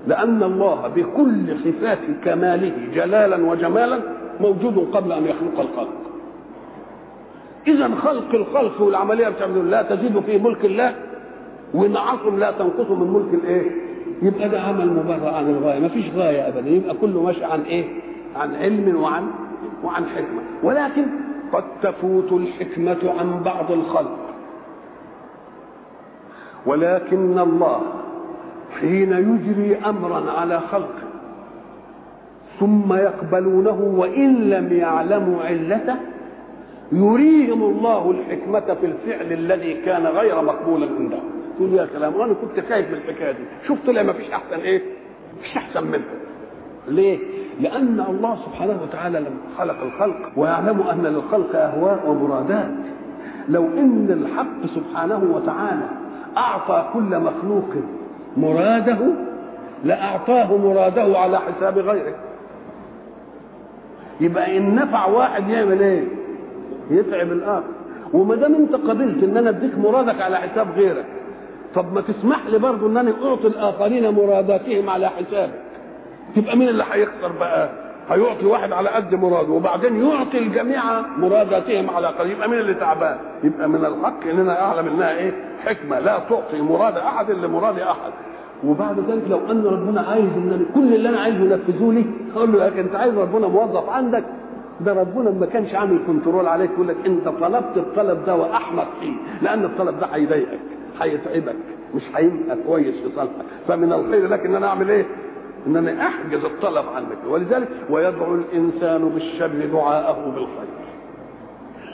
[0.07, 4.01] لأن الله بكل صفات كماله جلالا وجمالا
[4.41, 5.95] موجود قبل أن يخلق الخلق.
[7.67, 9.71] إذا خلق الخلق والعملية بتعمل.
[9.71, 10.95] لا تزيد في ملك الله
[11.75, 13.71] ونعصم لا تنقص من ملك الإيه؟
[14.23, 15.81] يبقى ده عمل مبرر عن الغاية.
[15.81, 16.71] ما فيش غاية أبدا.
[16.71, 17.85] يبقى كله ماشي عن إيه؟
[18.37, 19.27] عن علم وعن
[19.85, 20.41] وعن حكمة.
[20.63, 21.05] ولكن
[21.53, 24.19] قد تفوت الحكمة عن بعض الخلق.
[26.67, 27.81] ولكن الله
[28.81, 31.05] حين يجري امرا على خلقه
[32.61, 35.97] ثم يقبلونه وإن لم يعلموا علته
[36.93, 42.65] يريهم الله الحكمة في الفعل الذي كان غير مقبولا عندهم تقول يا سلام أنا كنت
[42.69, 43.45] خايف من الحكاية دي.
[43.67, 44.83] شوف طلع ما فيش أحسن إيه؟
[45.39, 46.15] مفيش أحسن منها
[46.89, 47.19] ليه؟
[47.61, 52.71] لأن الله سبحانه وتعالى لما خلق الخلق ويعلم أن للخلق أهواء ومرادات.
[53.49, 55.89] لو إن الحق سبحانه وتعالى
[56.37, 57.69] أعطى كل مخلوق
[58.37, 58.99] مراده
[59.85, 62.15] لأعطاه مراده على حساب غيره.
[64.21, 66.05] يبقى إن نفع واحد يعمل إيه؟
[66.91, 67.65] يتعب الآخر.
[68.13, 71.05] وما دام أنت قبلت إن أنا أديك مرادك على حساب غيرك
[71.75, 75.61] طب ما تسمح لي برضه إن أنا أعطي الآخرين مراداتهم على حسابك
[76.37, 77.69] تبقى مين اللي هيخسر بقى؟
[78.11, 80.83] هيعطي واحد على قد مراده وبعدين يعطي الجميع
[81.19, 85.33] مراداتهم على قد يبقى مين اللي تعبان؟ يبقى من الحق إننا اعلم إنها إيه؟
[85.65, 88.13] حكمة لا تعطي مراد أحد إلا مراد أحد
[88.65, 92.05] وبعد ذلك لو أن ربنا عايز إن كل اللي أنا عايزه ينفذه لي
[92.37, 94.25] أقول له أخي أنت عايز ربنا موظف عندك
[94.81, 99.13] ده ربنا ما كانش عامل كنترول عليك يقول لك انت طلبت الطلب ده واحمق فيه
[99.43, 100.59] لأن الطلب ده هيضايقك
[101.01, 101.55] هيتعبك.
[101.95, 103.45] مش هيبقى كويس في صالحك.
[103.69, 105.07] فمن الخير لك ان أنا أعمل إيه؟
[105.67, 110.75] ان أنا أحجز الطلب عنك ولذلك ويدعو الإنسان بالشر دعاءه بالخير.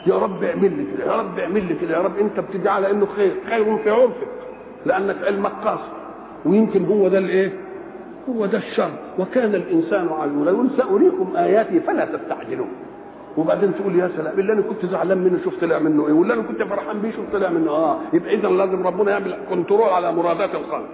[0.06, 2.90] يا رب اعمل لي كده يا رب اعمل لي كده يا رب أنت بتدعي على
[2.90, 3.32] إنه خير.
[3.50, 4.28] خير في عرفك
[4.86, 5.82] لأنك علمك قاصر
[6.46, 7.52] ويمكن هو ده الإيه؟
[8.28, 8.90] هو ده الشر.
[9.18, 12.68] وكان الإنسان عجولا يقول ساريكم آياتي فلا تستعجلون
[13.36, 16.42] وبعدين تقول يا سلام اللي أنا كنت زعلان منه شوف طلع منه إيه واللي أنا
[16.42, 17.70] كنت فرحان بيه شوف طلع منه.
[17.70, 20.88] آه يبقى اذا لازم ربنا يعمل كنترول على مرادات الخلق.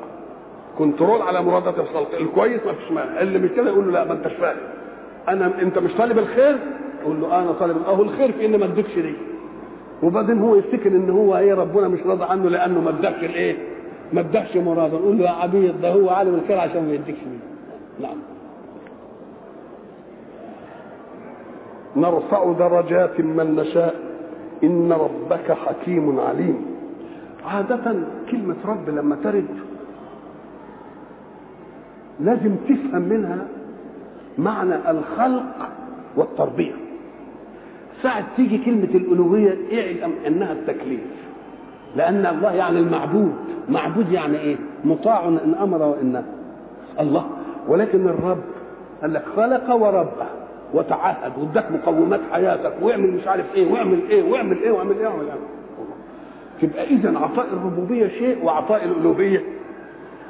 [0.78, 2.08] كنترول على مرادات الخلق.
[2.20, 3.20] الكويس ما فيش مانع.
[3.20, 4.56] اللي مش كده يقول له لا ما أنتش فاهم.
[5.28, 6.58] أنا أنت مش طالب الخير؟
[7.02, 7.76] يقول له أنا طالب.
[7.86, 9.14] أهو الخير في ان ما اديكش دي
[10.02, 13.56] وبعدين هو يفتكر إن هو إيه ربنا مش راضي عنه لأنه ما أدكش الايه
[14.12, 14.96] ما أدكش مراده.
[14.98, 17.38] نقول له يا عبيد ده هو عالم الخير عشان ما يديكش دي
[18.06, 18.16] نعم.
[21.96, 23.94] نرفع درجات من نشاء.
[24.64, 26.66] إن ربك حكيم عليم.
[27.46, 27.94] عادة
[28.30, 29.48] كلمة رب لما ترد
[32.20, 33.46] لازم تفهم منها
[34.38, 35.68] معنى الخلق
[36.16, 36.72] والتربية.
[38.02, 41.00] ساعة تيجي كلمة الألوهية اعلم أنها التكليف.
[41.96, 43.34] لأن الله يعني المعبود.
[43.68, 46.24] معبود يعني إيه؟ مطاع إن أمر وإن
[47.00, 47.26] الله.
[47.68, 48.42] ولكن الرب
[49.02, 50.12] قال لك خلق ورب.
[50.74, 55.24] وتعهد واداك مقومات حياتك واعمل مش عارف إيه واعمل إيه واعمل إيه واعمل إيه واعمل
[55.26, 56.68] إيه.
[56.68, 59.42] تبقى اذا عطاء الربوبية شيء وعطاء الألوهية.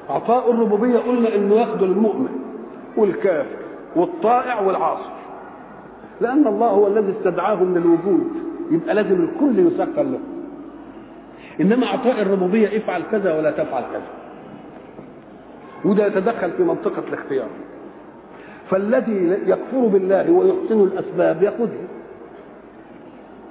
[0.09, 2.29] عطاء الربوبية قلنا إنه ياخذ المؤمن
[2.96, 3.57] والكافر
[3.96, 5.11] والطائع والعاصي.
[6.20, 8.27] لأن الله هو الذي استدعاه من الوجود.
[8.70, 10.18] يبقى لازم الكل يسخر له.
[11.61, 14.07] إنما عطاء الربوبية افعل كذا ولا تفعل كذا.
[15.85, 17.49] وده يتدخل في منطقة الاختيار.
[18.71, 21.87] فالذي يكفر بالله ويحسن الأسباب ياخذها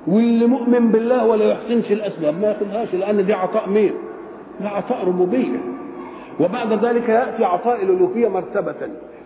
[0.08, 3.94] واللي مؤمن بالله ولا يحسنش الأسباب ما يأخذهاش لأن دي عطاء مين؟
[4.62, 5.58] ده عطاء ربوبية.
[6.40, 8.76] وبعد ذلك يأتي عطاء الألوهية مرتبة.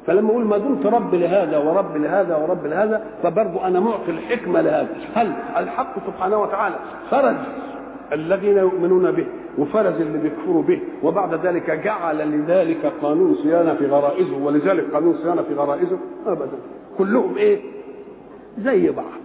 [0.08, 4.88] فلما أقول ما دمت رب لهذا ورب لهذا ورب لهذا فبرضه أنا معطي الحكمة لهذا.
[5.16, 6.76] هل الحق سبحانه وتعالى
[7.12, 7.36] فرز
[8.14, 9.26] الذين يؤمنون به.
[9.60, 10.80] وفرز اللي بيكفروا به.
[11.04, 14.38] وبعد ذلك جعل لذلك قانون صيانة في غرائزه.
[14.38, 16.58] ولذلك قانون صيانة في غرائزه ابدا.
[16.98, 17.60] كلهم إيه؟
[18.58, 19.20] زي بعض.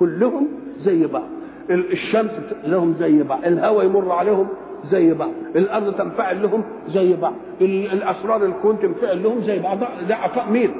[0.00, 0.48] كلهم
[0.84, 1.26] زي بعض.
[1.70, 2.30] الشمس
[2.64, 3.44] لهم زي بعض.
[3.44, 4.46] الهواء يمر عليهم
[4.90, 5.30] زي بعض.
[5.56, 7.32] الأرض تنفعل لهم زي بعض.
[7.60, 9.78] الأسرار الكون تنفعل لهم زي بعض.
[10.08, 10.70] ده عطاء مين؟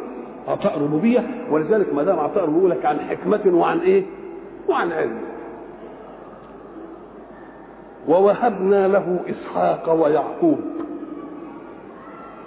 [0.49, 1.27] عطاء ربوبية.
[1.51, 4.03] ولذلك ما دام عطاء ربوبية لك عن حكمة وعن إيه؟
[4.69, 5.19] وعن علم.
[8.09, 10.61] ووهبنا له إسحاق ويعقوب.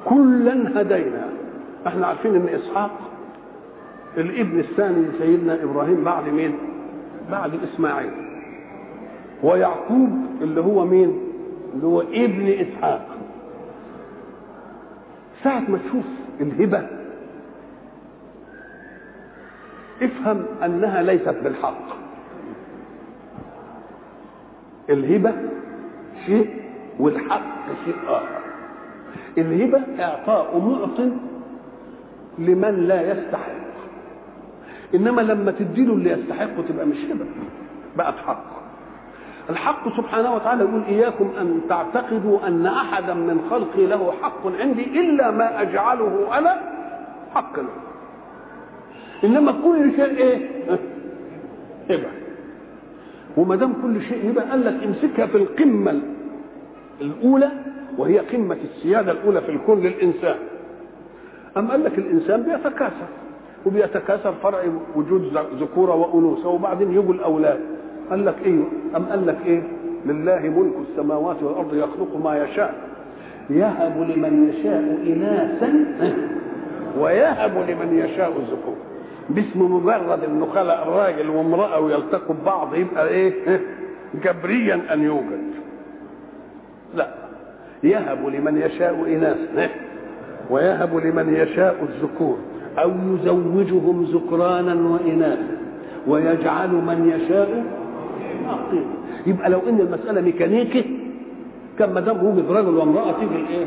[0.05, 1.29] كلا هدينا.
[1.87, 2.91] إحنا عارفين إن إسحاق
[4.17, 6.57] الابن الثاني لسيدنا إبراهيم بعد مين؟
[7.31, 8.11] بعد إسماعيل.
[9.43, 11.19] ويعقوب اللي هو مين؟
[11.73, 13.07] اللي هو ابن إسحاق.
[15.43, 16.05] ساعة ما تشوف
[16.41, 16.87] الهبة
[20.01, 21.98] افهم أنها ليست بالحق.
[24.89, 25.33] الهبة
[26.25, 26.49] شيء
[26.99, 28.39] والحق شيء آخر.
[29.37, 30.99] الهبة إعطاء معط
[32.39, 33.51] لمن لا يستحق.
[34.95, 37.25] إنما لما تديله اللي يستحقه تبقى مش هبة
[37.97, 38.43] بقت حق.
[39.49, 45.31] الحق سبحانه وتعالى يقول إياكم أن تعتقدوا أن أحدا من خلقي له حق عندي إلا
[45.31, 46.61] ما أجعله أنا
[47.33, 47.69] حق له.
[49.23, 50.47] إنما كل شيء إيه؟
[51.89, 52.09] هبة.
[53.37, 55.99] وما دام كل شيء هبة قال لك امسكها في القمة
[57.01, 57.49] الأولى
[57.97, 60.35] وهي قمة السيادة الأولى في الكون للإنسان.
[61.57, 63.07] أم قال لك الإنسان بيتكاثر
[63.65, 64.59] وبيتكاثر فرع
[64.95, 67.59] وجود ذكورة وأنوثة وبعدين يجوا الأولاد.
[68.09, 68.63] قال لك إيه؟
[68.95, 69.61] أم قال لك إيه؟
[70.05, 72.73] لله ملك السماوات والأرض يخلق ما يشاء.
[73.49, 75.85] يهب لمن يشاء إناثا
[76.99, 78.75] ويهب لمن يشاء الذكور.
[79.29, 83.59] باسم مجرد إنه خلق راجل وامرأة ويلتقوا ببعض يبقى إيه؟
[84.23, 85.41] جبريا أن يوجد.
[86.95, 87.07] لا.
[87.83, 89.69] يهب لمن يشاء اناثا
[90.49, 92.37] ويهب لمن يشاء الذكور
[92.77, 95.57] أو يزوجهم ذكرانا واناثا
[96.07, 97.63] ويجعل من يشاء
[99.27, 100.99] يبقى لو إن المسألة ميكانيكي
[101.79, 103.65] كان ما دام وجد رجل وامرأة تيجي الايه؟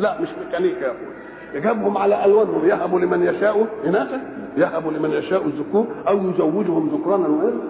[0.00, 1.23] لا مش ميكانيكي يا اخويا
[1.54, 4.20] يجابهم على الوانهم يهب لمن يشاء إناثا
[4.56, 7.28] يهب لمن يشاء الذكور أو يزوجهم ذكرانا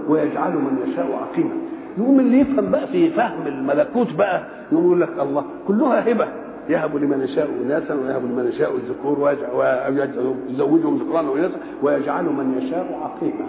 [0.08, 1.54] ويجعل من يشاء عقيما.
[1.98, 6.28] يقوم اللي يفهم بقى في فهم الملكوت بقى يقول لك الله كلها هبة.
[6.68, 13.46] يهب لمن يشاء إناثا ويهب لمن يشاء الذكور ويزوجهم ذكرانا وإناثا ويجعل من يشاء عقيما.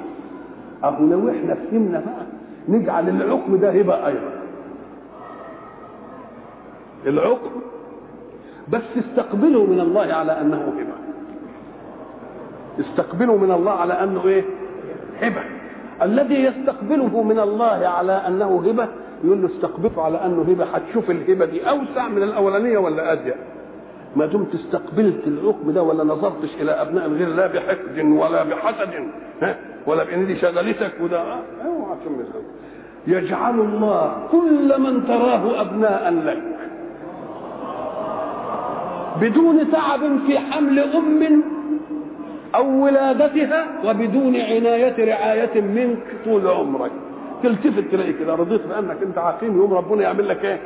[0.84, 2.26] اهو لو إحنا فهمنا بقى
[2.70, 4.32] نجعل العقم ده هبة أيضا.
[7.08, 7.50] العقم
[8.72, 10.96] بس استقبلوا من الله على أنه هبه
[12.80, 14.44] استقبلوا من الله على أنه إيه؟
[15.22, 15.44] هبه
[16.02, 18.88] الذي يستقبله من الله على أنه هبه
[19.24, 23.36] يقول له استقبله على أنه هبه هتشوف الهبه دي أوسع من الأولانية ولا اضيق
[24.16, 28.90] ما دمت استقبلت الحكم ده ولا نظرتش إلى أبناء الغير لا بحقد ولا بحسد
[29.42, 29.56] ها؟
[29.88, 31.98] ولا بإن دي شغلتك وده اوعى
[33.08, 36.44] يجعل الله كل من تراه أبناء لك.
[39.22, 41.44] بدون تعب في حمل أم
[42.56, 46.92] أو ولادتها وبدون عناية رعاية منك طول عمرك.
[47.44, 50.60] تلتفت تلاقي كده رضيت بأنك أنت عقيم يوم ربنا يعمل لك إيه؟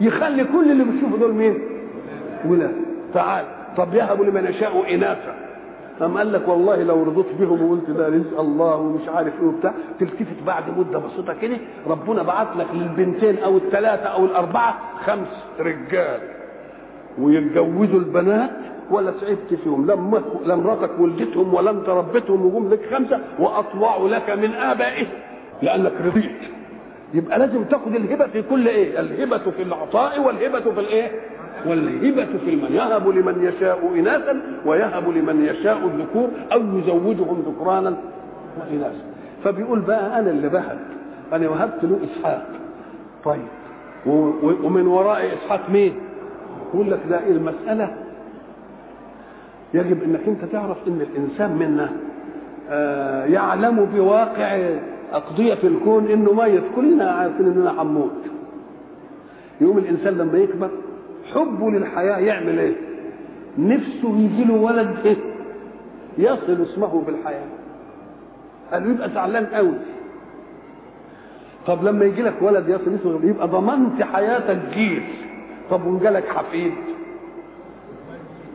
[0.00, 1.58] يخلي كل اللي بتشوفه دول مين؟
[2.46, 2.74] ولاد.
[3.14, 3.44] تعال.
[3.76, 5.34] طب يهب لمن يشاء إناثا.
[6.02, 9.72] أم قال لك والله لو رضيت بهم وقلت ده رزق الله ومش عارف إيه وبتاع
[10.00, 11.56] تلتفت بعد مدة بسيطة كده
[11.86, 16.20] ربنا بعت لك للبنتين أو الثلاثة أو الأربعة خمس رجال.
[17.20, 18.50] ويتجوزوا البنات
[18.90, 21.88] ولا تعبت فيهم لم لا مراتك ولدتهم ولا انت
[22.28, 25.06] وجم لك خمسة واطوعوا لك من ابائهم
[25.62, 26.30] لأنك رضيت.
[27.14, 31.10] يبقى لازم تاخد الهبة في كل إيه؟ الهبة في العطاء والهبة في الإيه؟
[31.66, 32.72] والهبة في المن.
[32.72, 37.96] يهب لمن يشاء إناثا ويهب لمن يشاء الذكور أو يزوجهم ذكرانا
[38.60, 39.04] وإناثا.
[39.44, 40.78] فبيقول بقى أنا اللي بهب.
[41.32, 42.46] أنا وهبت له إسحاق.
[43.24, 43.46] طيب.
[44.64, 45.92] ومن وراء إسحاق مين؟
[46.74, 47.96] يقول لك ده المسألة
[49.74, 51.90] يجب إنك أنت تعرف إن الإنسان منا
[52.70, 54.70] آه يعلم بواقع
[55.12, 56.62] اقضيه الكون إنه ميت.
[56.76, 58.12] كلنا عارفين إننا هنموت.
[59.60, 60.68] يقوم الإنسان لما يكبر
[61.34, 62.74] حبه للحياة يعمل إيه؟
[63.58, 65.16] نفسه يجي له ولد إيه؟
[66.18, 67.46] يصل اسمه بالحياة.
[68.72, 69.74] قال يبقى زعلان قوي.
[71.66, 75.02] طب لما يجي لك ولد يصل اسمه يبقى ضمنت حياتك جيل
[75.70, 76.72] طب وان جالك حفيد.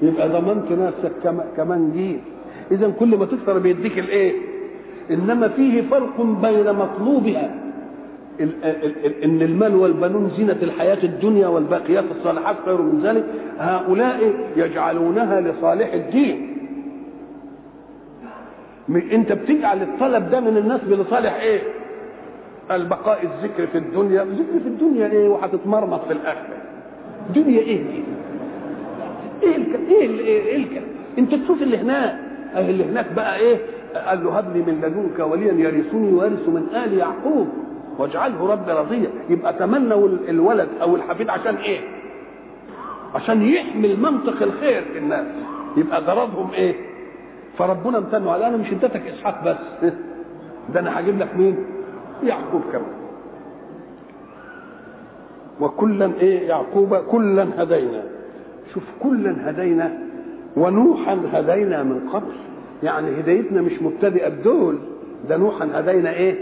[0.01, 1.11] يبقى ضمنت نفسك
[1.57, 2.19] كمان جيل.
[2.71, 4.33] اذا كل ما تكثر بيديك الإيه؟
[5.11, 7.55] إنما فيه فرق بين مطلوبها
[9.23, 13.25] إن المال والبنون زينة الحياة الدنيا والباقيات الصالحات خير من ذلك.
[13.59, 16.57] هؤلاء يجعلونها لصالح الدين.
[18.89, 21.61] أنت بتجعل الطلب ده من الناس لصالح إيه؟
[22.71, 24.23] البقاء الذكر في الدنيا.
[24.23, 26.57] ذكر في الدنيا إيه؟ وهتتمرمط في الآخرة.
[27.35, 27.83] دنيا إيه؟
[29.43, 29.79] إيه الك...
[29.89, 30.19] إيه ال...
[30.19, 30.81] إيه الك...
[31.17, 32.19] أنت تشوف اللي هناك
[32.57, 33.57] اللي هناك بقى إيه؟
[34.07, 37.47] قال له هب لي من لدنك وليا يرثني ويرث من آل يعقوب
[37.97, 41.79] واجعله رب رضيا يبقى تمنوا الولد أو الحفيد عشان إيه؟
[43.15, 45.25] عشان يحمل منطق الخير في الناس.
[45.77, 46.75] يبقى غرضهم إيه؟
[47.57, 49.57] فربنا امتنوا على أنا مش اديتك إسحاق بس.
[50.73, 51.65] ده أنا هجيب لك مين؟
[52.23, 53.02] يعقوب كمان.
[55.61, 58.03] وكلا إيه يعقوب كلا هدينا.
[58.73, 59.97] شوف كلا هدينا
[60.57, 62.33] ونوحا هدينا من قبل.
[62.83, 64.79] يعني هدايتنا مش مبتدئة بدول
[65.29, 66.35] ده نوحا هدينا إيه؟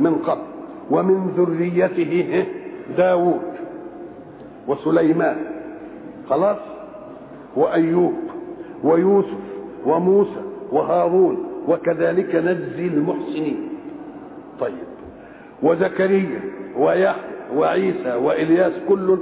[0.00, 0.42] من قبل.
[0.90, 2.44] ومن ذريته
[2.98, 3.40] داود
[4.68, 5.36] وسليمان.
[6.30, 6.58] خلاص؟
[7.56, 8.14] وأيوب
[8.84, 9.38] ويوسف
[9.86, 10.40] وموسى
[10.72, 11.46] وهارون.
[11.68, 13.68] وكذلك نجزي المحسنين.
[14.60, 14.74] طيب.
[15.62, 16.40] وزكريا
[16.78, 19.18] ويحيى وعيسى وإلياس كل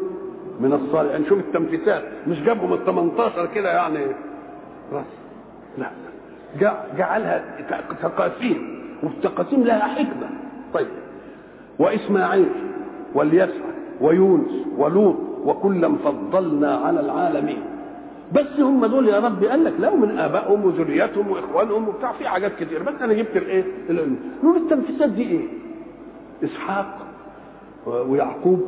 [0.61, 1.21] من الصالحين.
[1.21, 2.03] نشوف التنفيسات.
[2.29, 3.99] مش جابهم ال 18 كده يعني
[4.93, 5.05] راس.
[5.79, 5.91] لا.
[6.99, 7.45] جعلها
[8.03, 8.83] تقاسيم.
[9.03, 10.29] والتقاسيم لها حكمة.
[10.75, 10.87] طيب.
[11.79, 12.49] وإسماعيل
[13.15, 13.65] واليسع
[14.01, 17.63] ويونس ولوط وكلا فضلنا على العالمين.
[18.33, 22.53] بس هم دول يا رب قال لك لا من آبائهم وذرياتهم وإخوانهم وبتاع في حاجات
[22.61, 22.83] كتير.
[22.83, 23.65] بس أنا جبت الإيه؟
[24.43, 25.41] نقول التنفيسات دي إيه؟
[26.45, 26.99] إسحاق
[27.87, 28.61] ويعقوب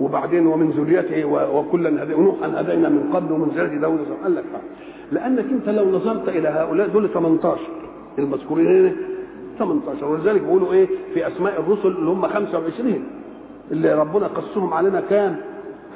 [0.00, 4.44] وبعدين ومن ذريته وكلا هدينا ونوحا هدينا من قبل ومن ذريته داود قال لك
[5.12, 7.58] لأنك أنت لو نظرت إلى هؤلاء دول 18
[8.18, 8.92] المذكورين هنا
[9.58, 13.04] 18 ولذلك بيقولوا إيه؟ في أسماء الرسل اللي هم 25
[13.70, 15.36] اللي ربنا قصهم علينا كام؟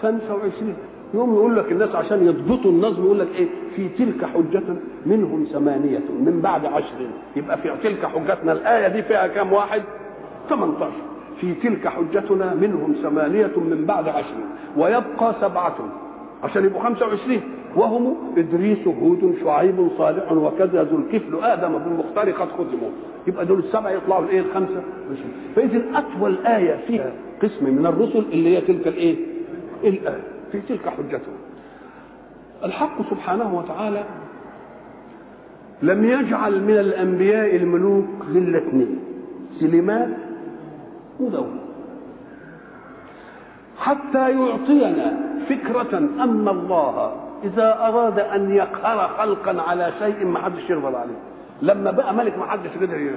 [0.03, 0.75] 25
[1.15, 4.63] يوم يقول لك الناس عشان يضبطوا النظم يقول لك إيه؟ في تلك حجة
[5.07, 6.95] منهم ثمانية من بعد عشر
[7.37, 9.83] يبقى في تلك حجتنا الآية دي فيها كام؟ واحد
[10.49, 10.93] 18
[11.43, 14.35] في تلك حجتنا منهم ثمانية من بعد عشر
[14.77, 15.77] ويبقى سبعة
[16.43, 17.41] عشان يبقوا 25
[17.77, 22.91] وهم إدريس هود شعيب صالح وكذا ذو الكفل آدم بالمختار قد ختموا
[23.27, 24.83] يبقى دول السبعة يطلعوا الإية الخمسة.
[25.57, 27.13] فإذا أطول آية فيها
[27.43, 29.17] قسم من الرسل اللي هي تلك الإيه؟
[29.85, 30.23] الآية.
[30.53, 31.33] في تلك حجته
[32.65, 34.05] الحق سبحانه وتعالى
[35.83, 38.99] لم يجعل من الأنبياء الملوك إلا اثنين.
[39.61, 40.17] سليمان
[41.23, 41.61] وداود
[43.79, 45.17] حتى يعطينا
[45.49, 47.13] فكرة أن الله
[47.45, 51.15] إذا أراد أن يقهر خلقا على شيء ما حدش يرضى عليه.
[51.63, 53.11] لما بقى ملك ما حدش قدر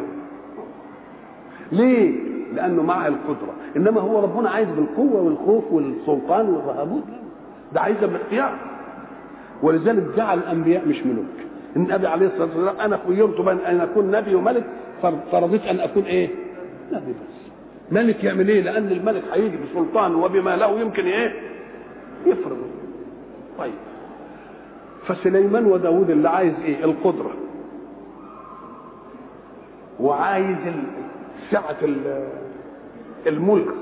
[1.71, 2.19] ليه؟
[2.53, 3.53] لأنه معه القدرة.
[3.77, 7.03] إنما هو ربنا عايز بالقوة والخوف والسلطان والرهبوت.
[7.73, 8.55] ده عايزها بالاختيار.
[9.63, 11.25] ولذلك جعل الأنبياء مش ملوك.
[11.75, 14.63] النبي عليه الصلاة والسلام أنا خيرت بين أن أكون نبي وملك
[15.31, 16.29] فرضيت أن أكون إيه؟
[16.91, 17.44] نبي بس.
[17.91, 21.33] ملك يعمل إيه؟ لأن الملك هيجي بسلطان وبما له يمكن إيه؟
[22.25, 22.57] يفرض.
[23.57, 23.73] طيب.
[25.07, 27.31] فسليمان وداود اللي عايز إيه؟ القدرة.
[29.99, 30.57] وعايز
[31.51, 31.77] سعة
[33.27, 33.75] الملك.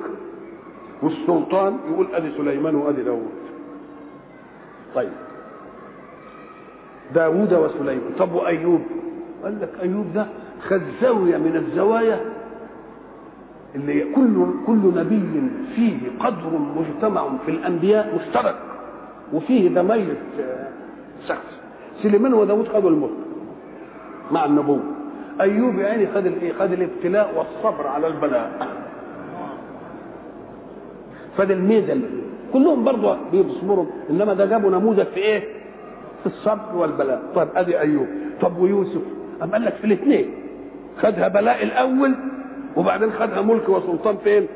[1.01, 3.32] والسلطان يقول أدي سليمان وأدي داود.
[4.95, 5.12] طيب.
[7.16, 8.12] داود وسليمان.
[8.20, 8.82] طب وأيوب؟
[9.43, 10.28] قال لك أيوب ده
[10.70, 12.32] خد زاويه من الزوايا
[13.76, 18.55] اللي كل كل نبي فيه قدر مجتمع في الأنبياء مشترك
[19.34, 20.17] وفيه دمية
[21.28, 21.59] شخص.
[22.03, 23.09] سليمان وداود خدوا الملك
[24.32, 24.80] مع النبوة.
[25.41, 28.67] أيوب يعني خد الايه خد الابتلاء والصبر على البلاء.
[31.38, 31.97] خد الميزه
[32.53, 35.39] كلهم برضه بيصبروا إنما ده جابوا نموذج في إيه؟
[36.21, 37.21] في الصبر والبلاء.
[37.36, 38.07] طيب أدي أيوب.
[38.41, 39.01] طب ويوسف؟
[39.43, 40.26] أم قال لك في الاثنين.
[40.97, 42.15] خدها بلاء الأول
[42.78, 44.47] وبعدين خدها ملك وسلطان فين؟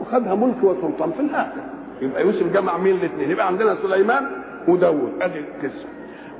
[0.00, 1.60] وخدها ملك وسلطان في الآخر.
[2.02, 4.26] يبقى يوسف جمع مين الاثنين؟ يبقى عندنا سليمان
[4.68, 5.86] وداود أدي القصة.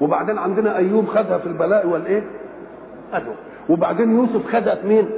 [0.01, 2.23] وبعدين عندنا أيوب خدها في البلاء والإيه؟
[3.13, 3.25] ادي
[3.69, 5.09] وبعدين يوسف خدها في مين؟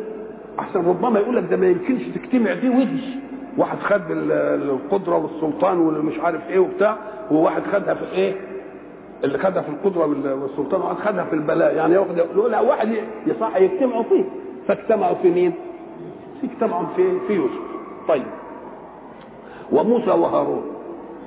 [0.59, 3.20] أحسن ربما يقول لك ده ما يمكنش تجتمع دي ودي.
[3.59, 6.96] واحد خد القدرة والسلطان والمش عارف إيه وبتاع
[7.30, 8.34] وواحد خدها في إيه؟
[9.24, 10.07] اللي خدها في القدرة
[10.42, 11.74] والسلطان وواحد خدها في البلاء.
[11.74, 12.88] يعني ياخد لا واحد
[13.26, 14.24] يصح يجتمعوا فيه.
[14.70, 15.52] فاجتمعوا في مين؟
[16.44, 17.60] اجتمعوا في في يوسف.
[18.08, 18.22] طيب.
[19.72, 20.62] وموسى وهارون.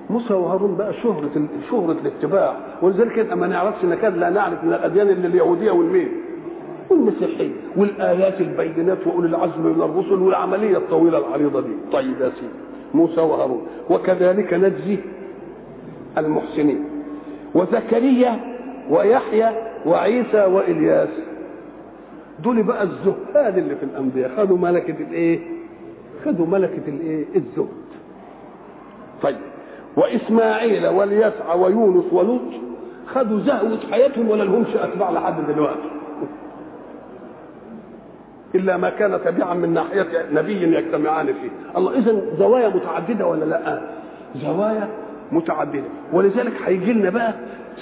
[0.09, 2.55] موسى وهارون بقى شهرة شهرة الاتباع.
[2.81, 6.09] ولذلك ما نعرفش نكاد لا نعرف من الأديان إلا اليهودية والمين؟
[6.89, 7.51] والمسيحية.
[7.75, 11.73] والآيات البينات وأولي العزم من الرسل والعملية الطويلة العريضة دي.
[11.91, 12.53] طيب يا سيدي.
[12.93, 13.67] موسى وهارون.
[13.89, 14.97] وكذلك نجزي
[16.17, 16.85] المحسنين.
[17.55, 18.39] وزكريا
[18.89, 19.51] ويحيى
[19.85, 21.32] وعيسى وإلياس.
[22.43, 24.31] دول بقى الزهاد اللي في الأنبياء.
[24.37, 25.39] خدوا ملكة الإيه؟
[26.25, 27.67] خدوا ملكة الإيه؟ الزهد.
[29.21, 29.35] طيب.
[29.97, 32.41] وإسماعيل واليسع ويونس ولوط
[33.07, 35.89] خدوا زهوة حياتهم ولا لهمش أتباع لحد دلوقتي.
[38.55, 41.49] إلا ما كان تبعا من ناحية نبي يجتمعان فيه.
[41.77, 43.81] الله اذا زوايا متعددة ولا لأ؟
[44.35, 44.87] زوايا
[45.31, 45.83] متعددة.
[46.13, 47.33] ولذلك هيجي لنا بقى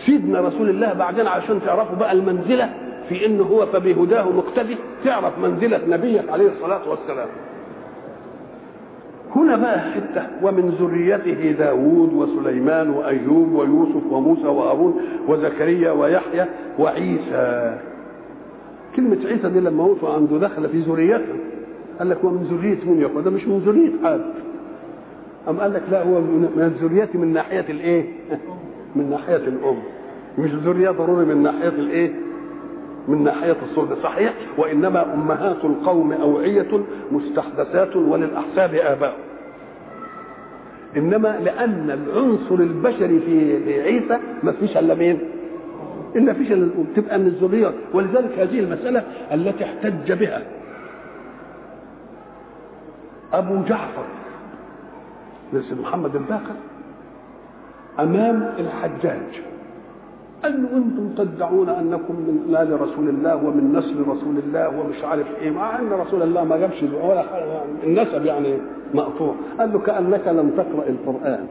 [0.05, 2.74] سيدنا رسول الله بعدين عشان تعرفوا بقى المنزلة
[3.12, 7.28] في انه هو فبهداه مقتدي تعرف منزلة نبيك عليه الصلاة والسلام.
[9.36, 16.45] هنا بقى حتة ومن ذريته داود وسليمان وأيوب ويوسف وموسى وهارون وزكريا ويحيى
[16.80, 17.78] وعيسى.
[18.95, 21.34] كلمة عيسى دي لما وقفوا عنده دخل في ذريته
[21.99, 24.22] قال لك ومن ذرية يا أخوة ده مش من ذرية حد.
[25.49, 28.05] أم قال لك لا هو من ذريتي من ناحية الإيه؟
[28.95, 29.78] من ناحية الأم.
[30.38, 32.12] مش ذرية ضروري من ناحية الإيه؟
[33.08, 39.16] من ناحية الصلب صحيح وإنما أمهات القوم أوعية مستحدثات وللأحساب آباء.
[40.97, 45.20] إنما لأن العنصر البشري في عيسى ما فيش إلا مين؟
[46.16, 47.74] إلا فيش إلا تبقى من الذريات.
[47.93, 50.41] ولذلك هذه المسألة التي احتج بها
[53.34, 54.04] أبو جعفر
[55.54, 56.56] مثل محمد الباقر
[57.99, 59.51] أمام الحجاج.
[60.44, 65.28] قال له أنتم تدعون أنكم من ال رسول الله ومن نسل رسول الله ومش عارف
[65.42, 67.24] إيه؟ مع أن رسول الله ما جابش ولا
[67.84, 68.58] النسب يعني
[68.94, 69.34] مقطوع.
[69.60, 71.46] قال له كأنك لم تقرأ القرآن.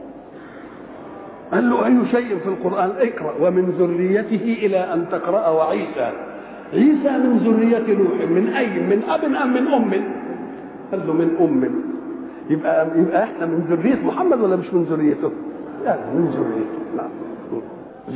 [1.53, 3.35] قال له أي شيء في القرآن؟ اقرأ.
[3.41, 6.11] ومن ذريته إلى أن تقرأ وعيسى.
[6.73, 8.31] عيسى من ذرية نوح.
[8.31, 9.91] من أي؟ من أب أم من أم؟
[10.91, 11.63] قال له من أم.
[12.51, 15.31] يبقى يبقى إحنا من ذرية محمد ولا مش من ذريته؟
[15.85, 16.97] يعني من ذريته.
[16.97, 17.11] نعم.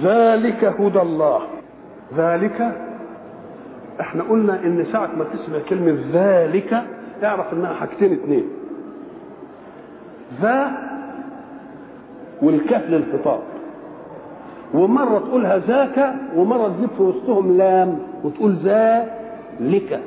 [0.03, 1.41] ذلك هدى الله.
[2.17, 2.73] ذلك
[4.01, 6.83] إحنا قلنا إن ساعة ما تسمع كلمة ذلك
[7.25, 8.49] اعرف إنها حاجتين اتنين.
[10.43, 10.71] ذا
[12.43, 13.41] والكاف للخطاب.
[14.75, 20.01] ومرة تقولها ذاك ومرة تجيب في وسطهم لام وتقول ذلك.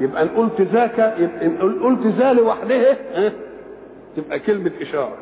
[0.00, 1.00] يبقى إن قلت ذاك
[1.42, 2.96] إن قلت ذا لوحدها
[4.16, 5.16] تبقى كلمة إشارة.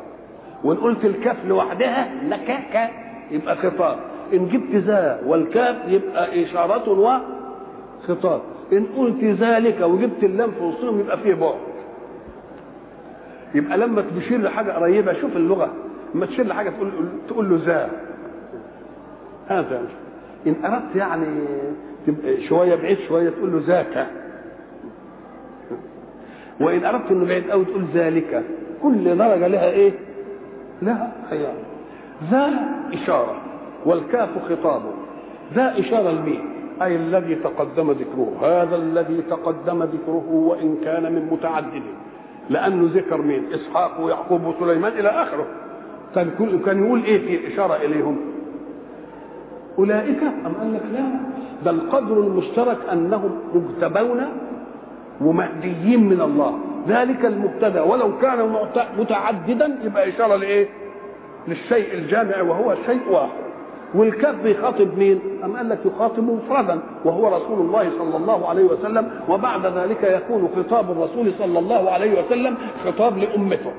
[0.63, 2.89] وإن قلت الكاف لوحدها لكاك
[3.31, 3.97] يبقى خطاب.
[4.33, 8.41] إن جبت ذا والكاف يبقى إشارة وخطاب
[8.73, 11.55] إن قلت ذلك وجبت اللام في وسطهم يبقى فيه بعد.
[13.55, 15.73] يبقى لما تشير لحاجة قريبة شوف اللغة.
[16.15, 16.91] لما تشير لحاجة تقول
[17.27, 17.89] تقول له ذا
[19.47, 19.81] هذا.
[20.47, 21.45] إن أردت يعني
[22.07, 24.07] تبقى شوية بعيد شوية تقول له ذاك.
[26.59, 28.43] وإن أردت إنه بعيد قوي تقول ذلك.
[28.83, 29.91] كل درجة لها إيه؟
[30.81, 31.53] لها خيار.
[32.31, 32.49] ذا
[32.93, 33.35] إشارة
[33.85, 34.81] والكاف خطاب.
[35.53, 36.41] ذا إشارة لمين
[36.81, 38.33] أي الذي تقدم ذكره.
[38.41, 41.83] هذا الذي تقدم ذكره وإن كان من متعدد.
[42.49, 45.45] لأنه ذكر مين؟ إسحاق ويعقوب وسليمان إلى آخره.
[46.15, 48.17] كان كل كان يقول إيه في إشارة إليهم؟
[49.79, 51.05] أولئك أم قال لك لا؟
[51.65, 54.25] ده القدر المشترك أنهم مجتبون
[55.21, 56.59] ومهديين من الله.
[56.87, 57.81] ذلك المبتدا.
[57.81, 58.55] ولو كان
[58.97, 60.67] متعددا يبقى إشارة لإيه؟
[61.47, 63.47] للشيء الجامع وهو شيء واحد
[63.95, 69.11] والكاف بيخاطب مين؟ أم قال لك يخاطب مفردا وهو رسول الله صلى الله عليه وسلم
[69.29, 73.71] وبعد ذلك يكون خطاب الرسول صلى الله عليه وسلم خطاب لأمته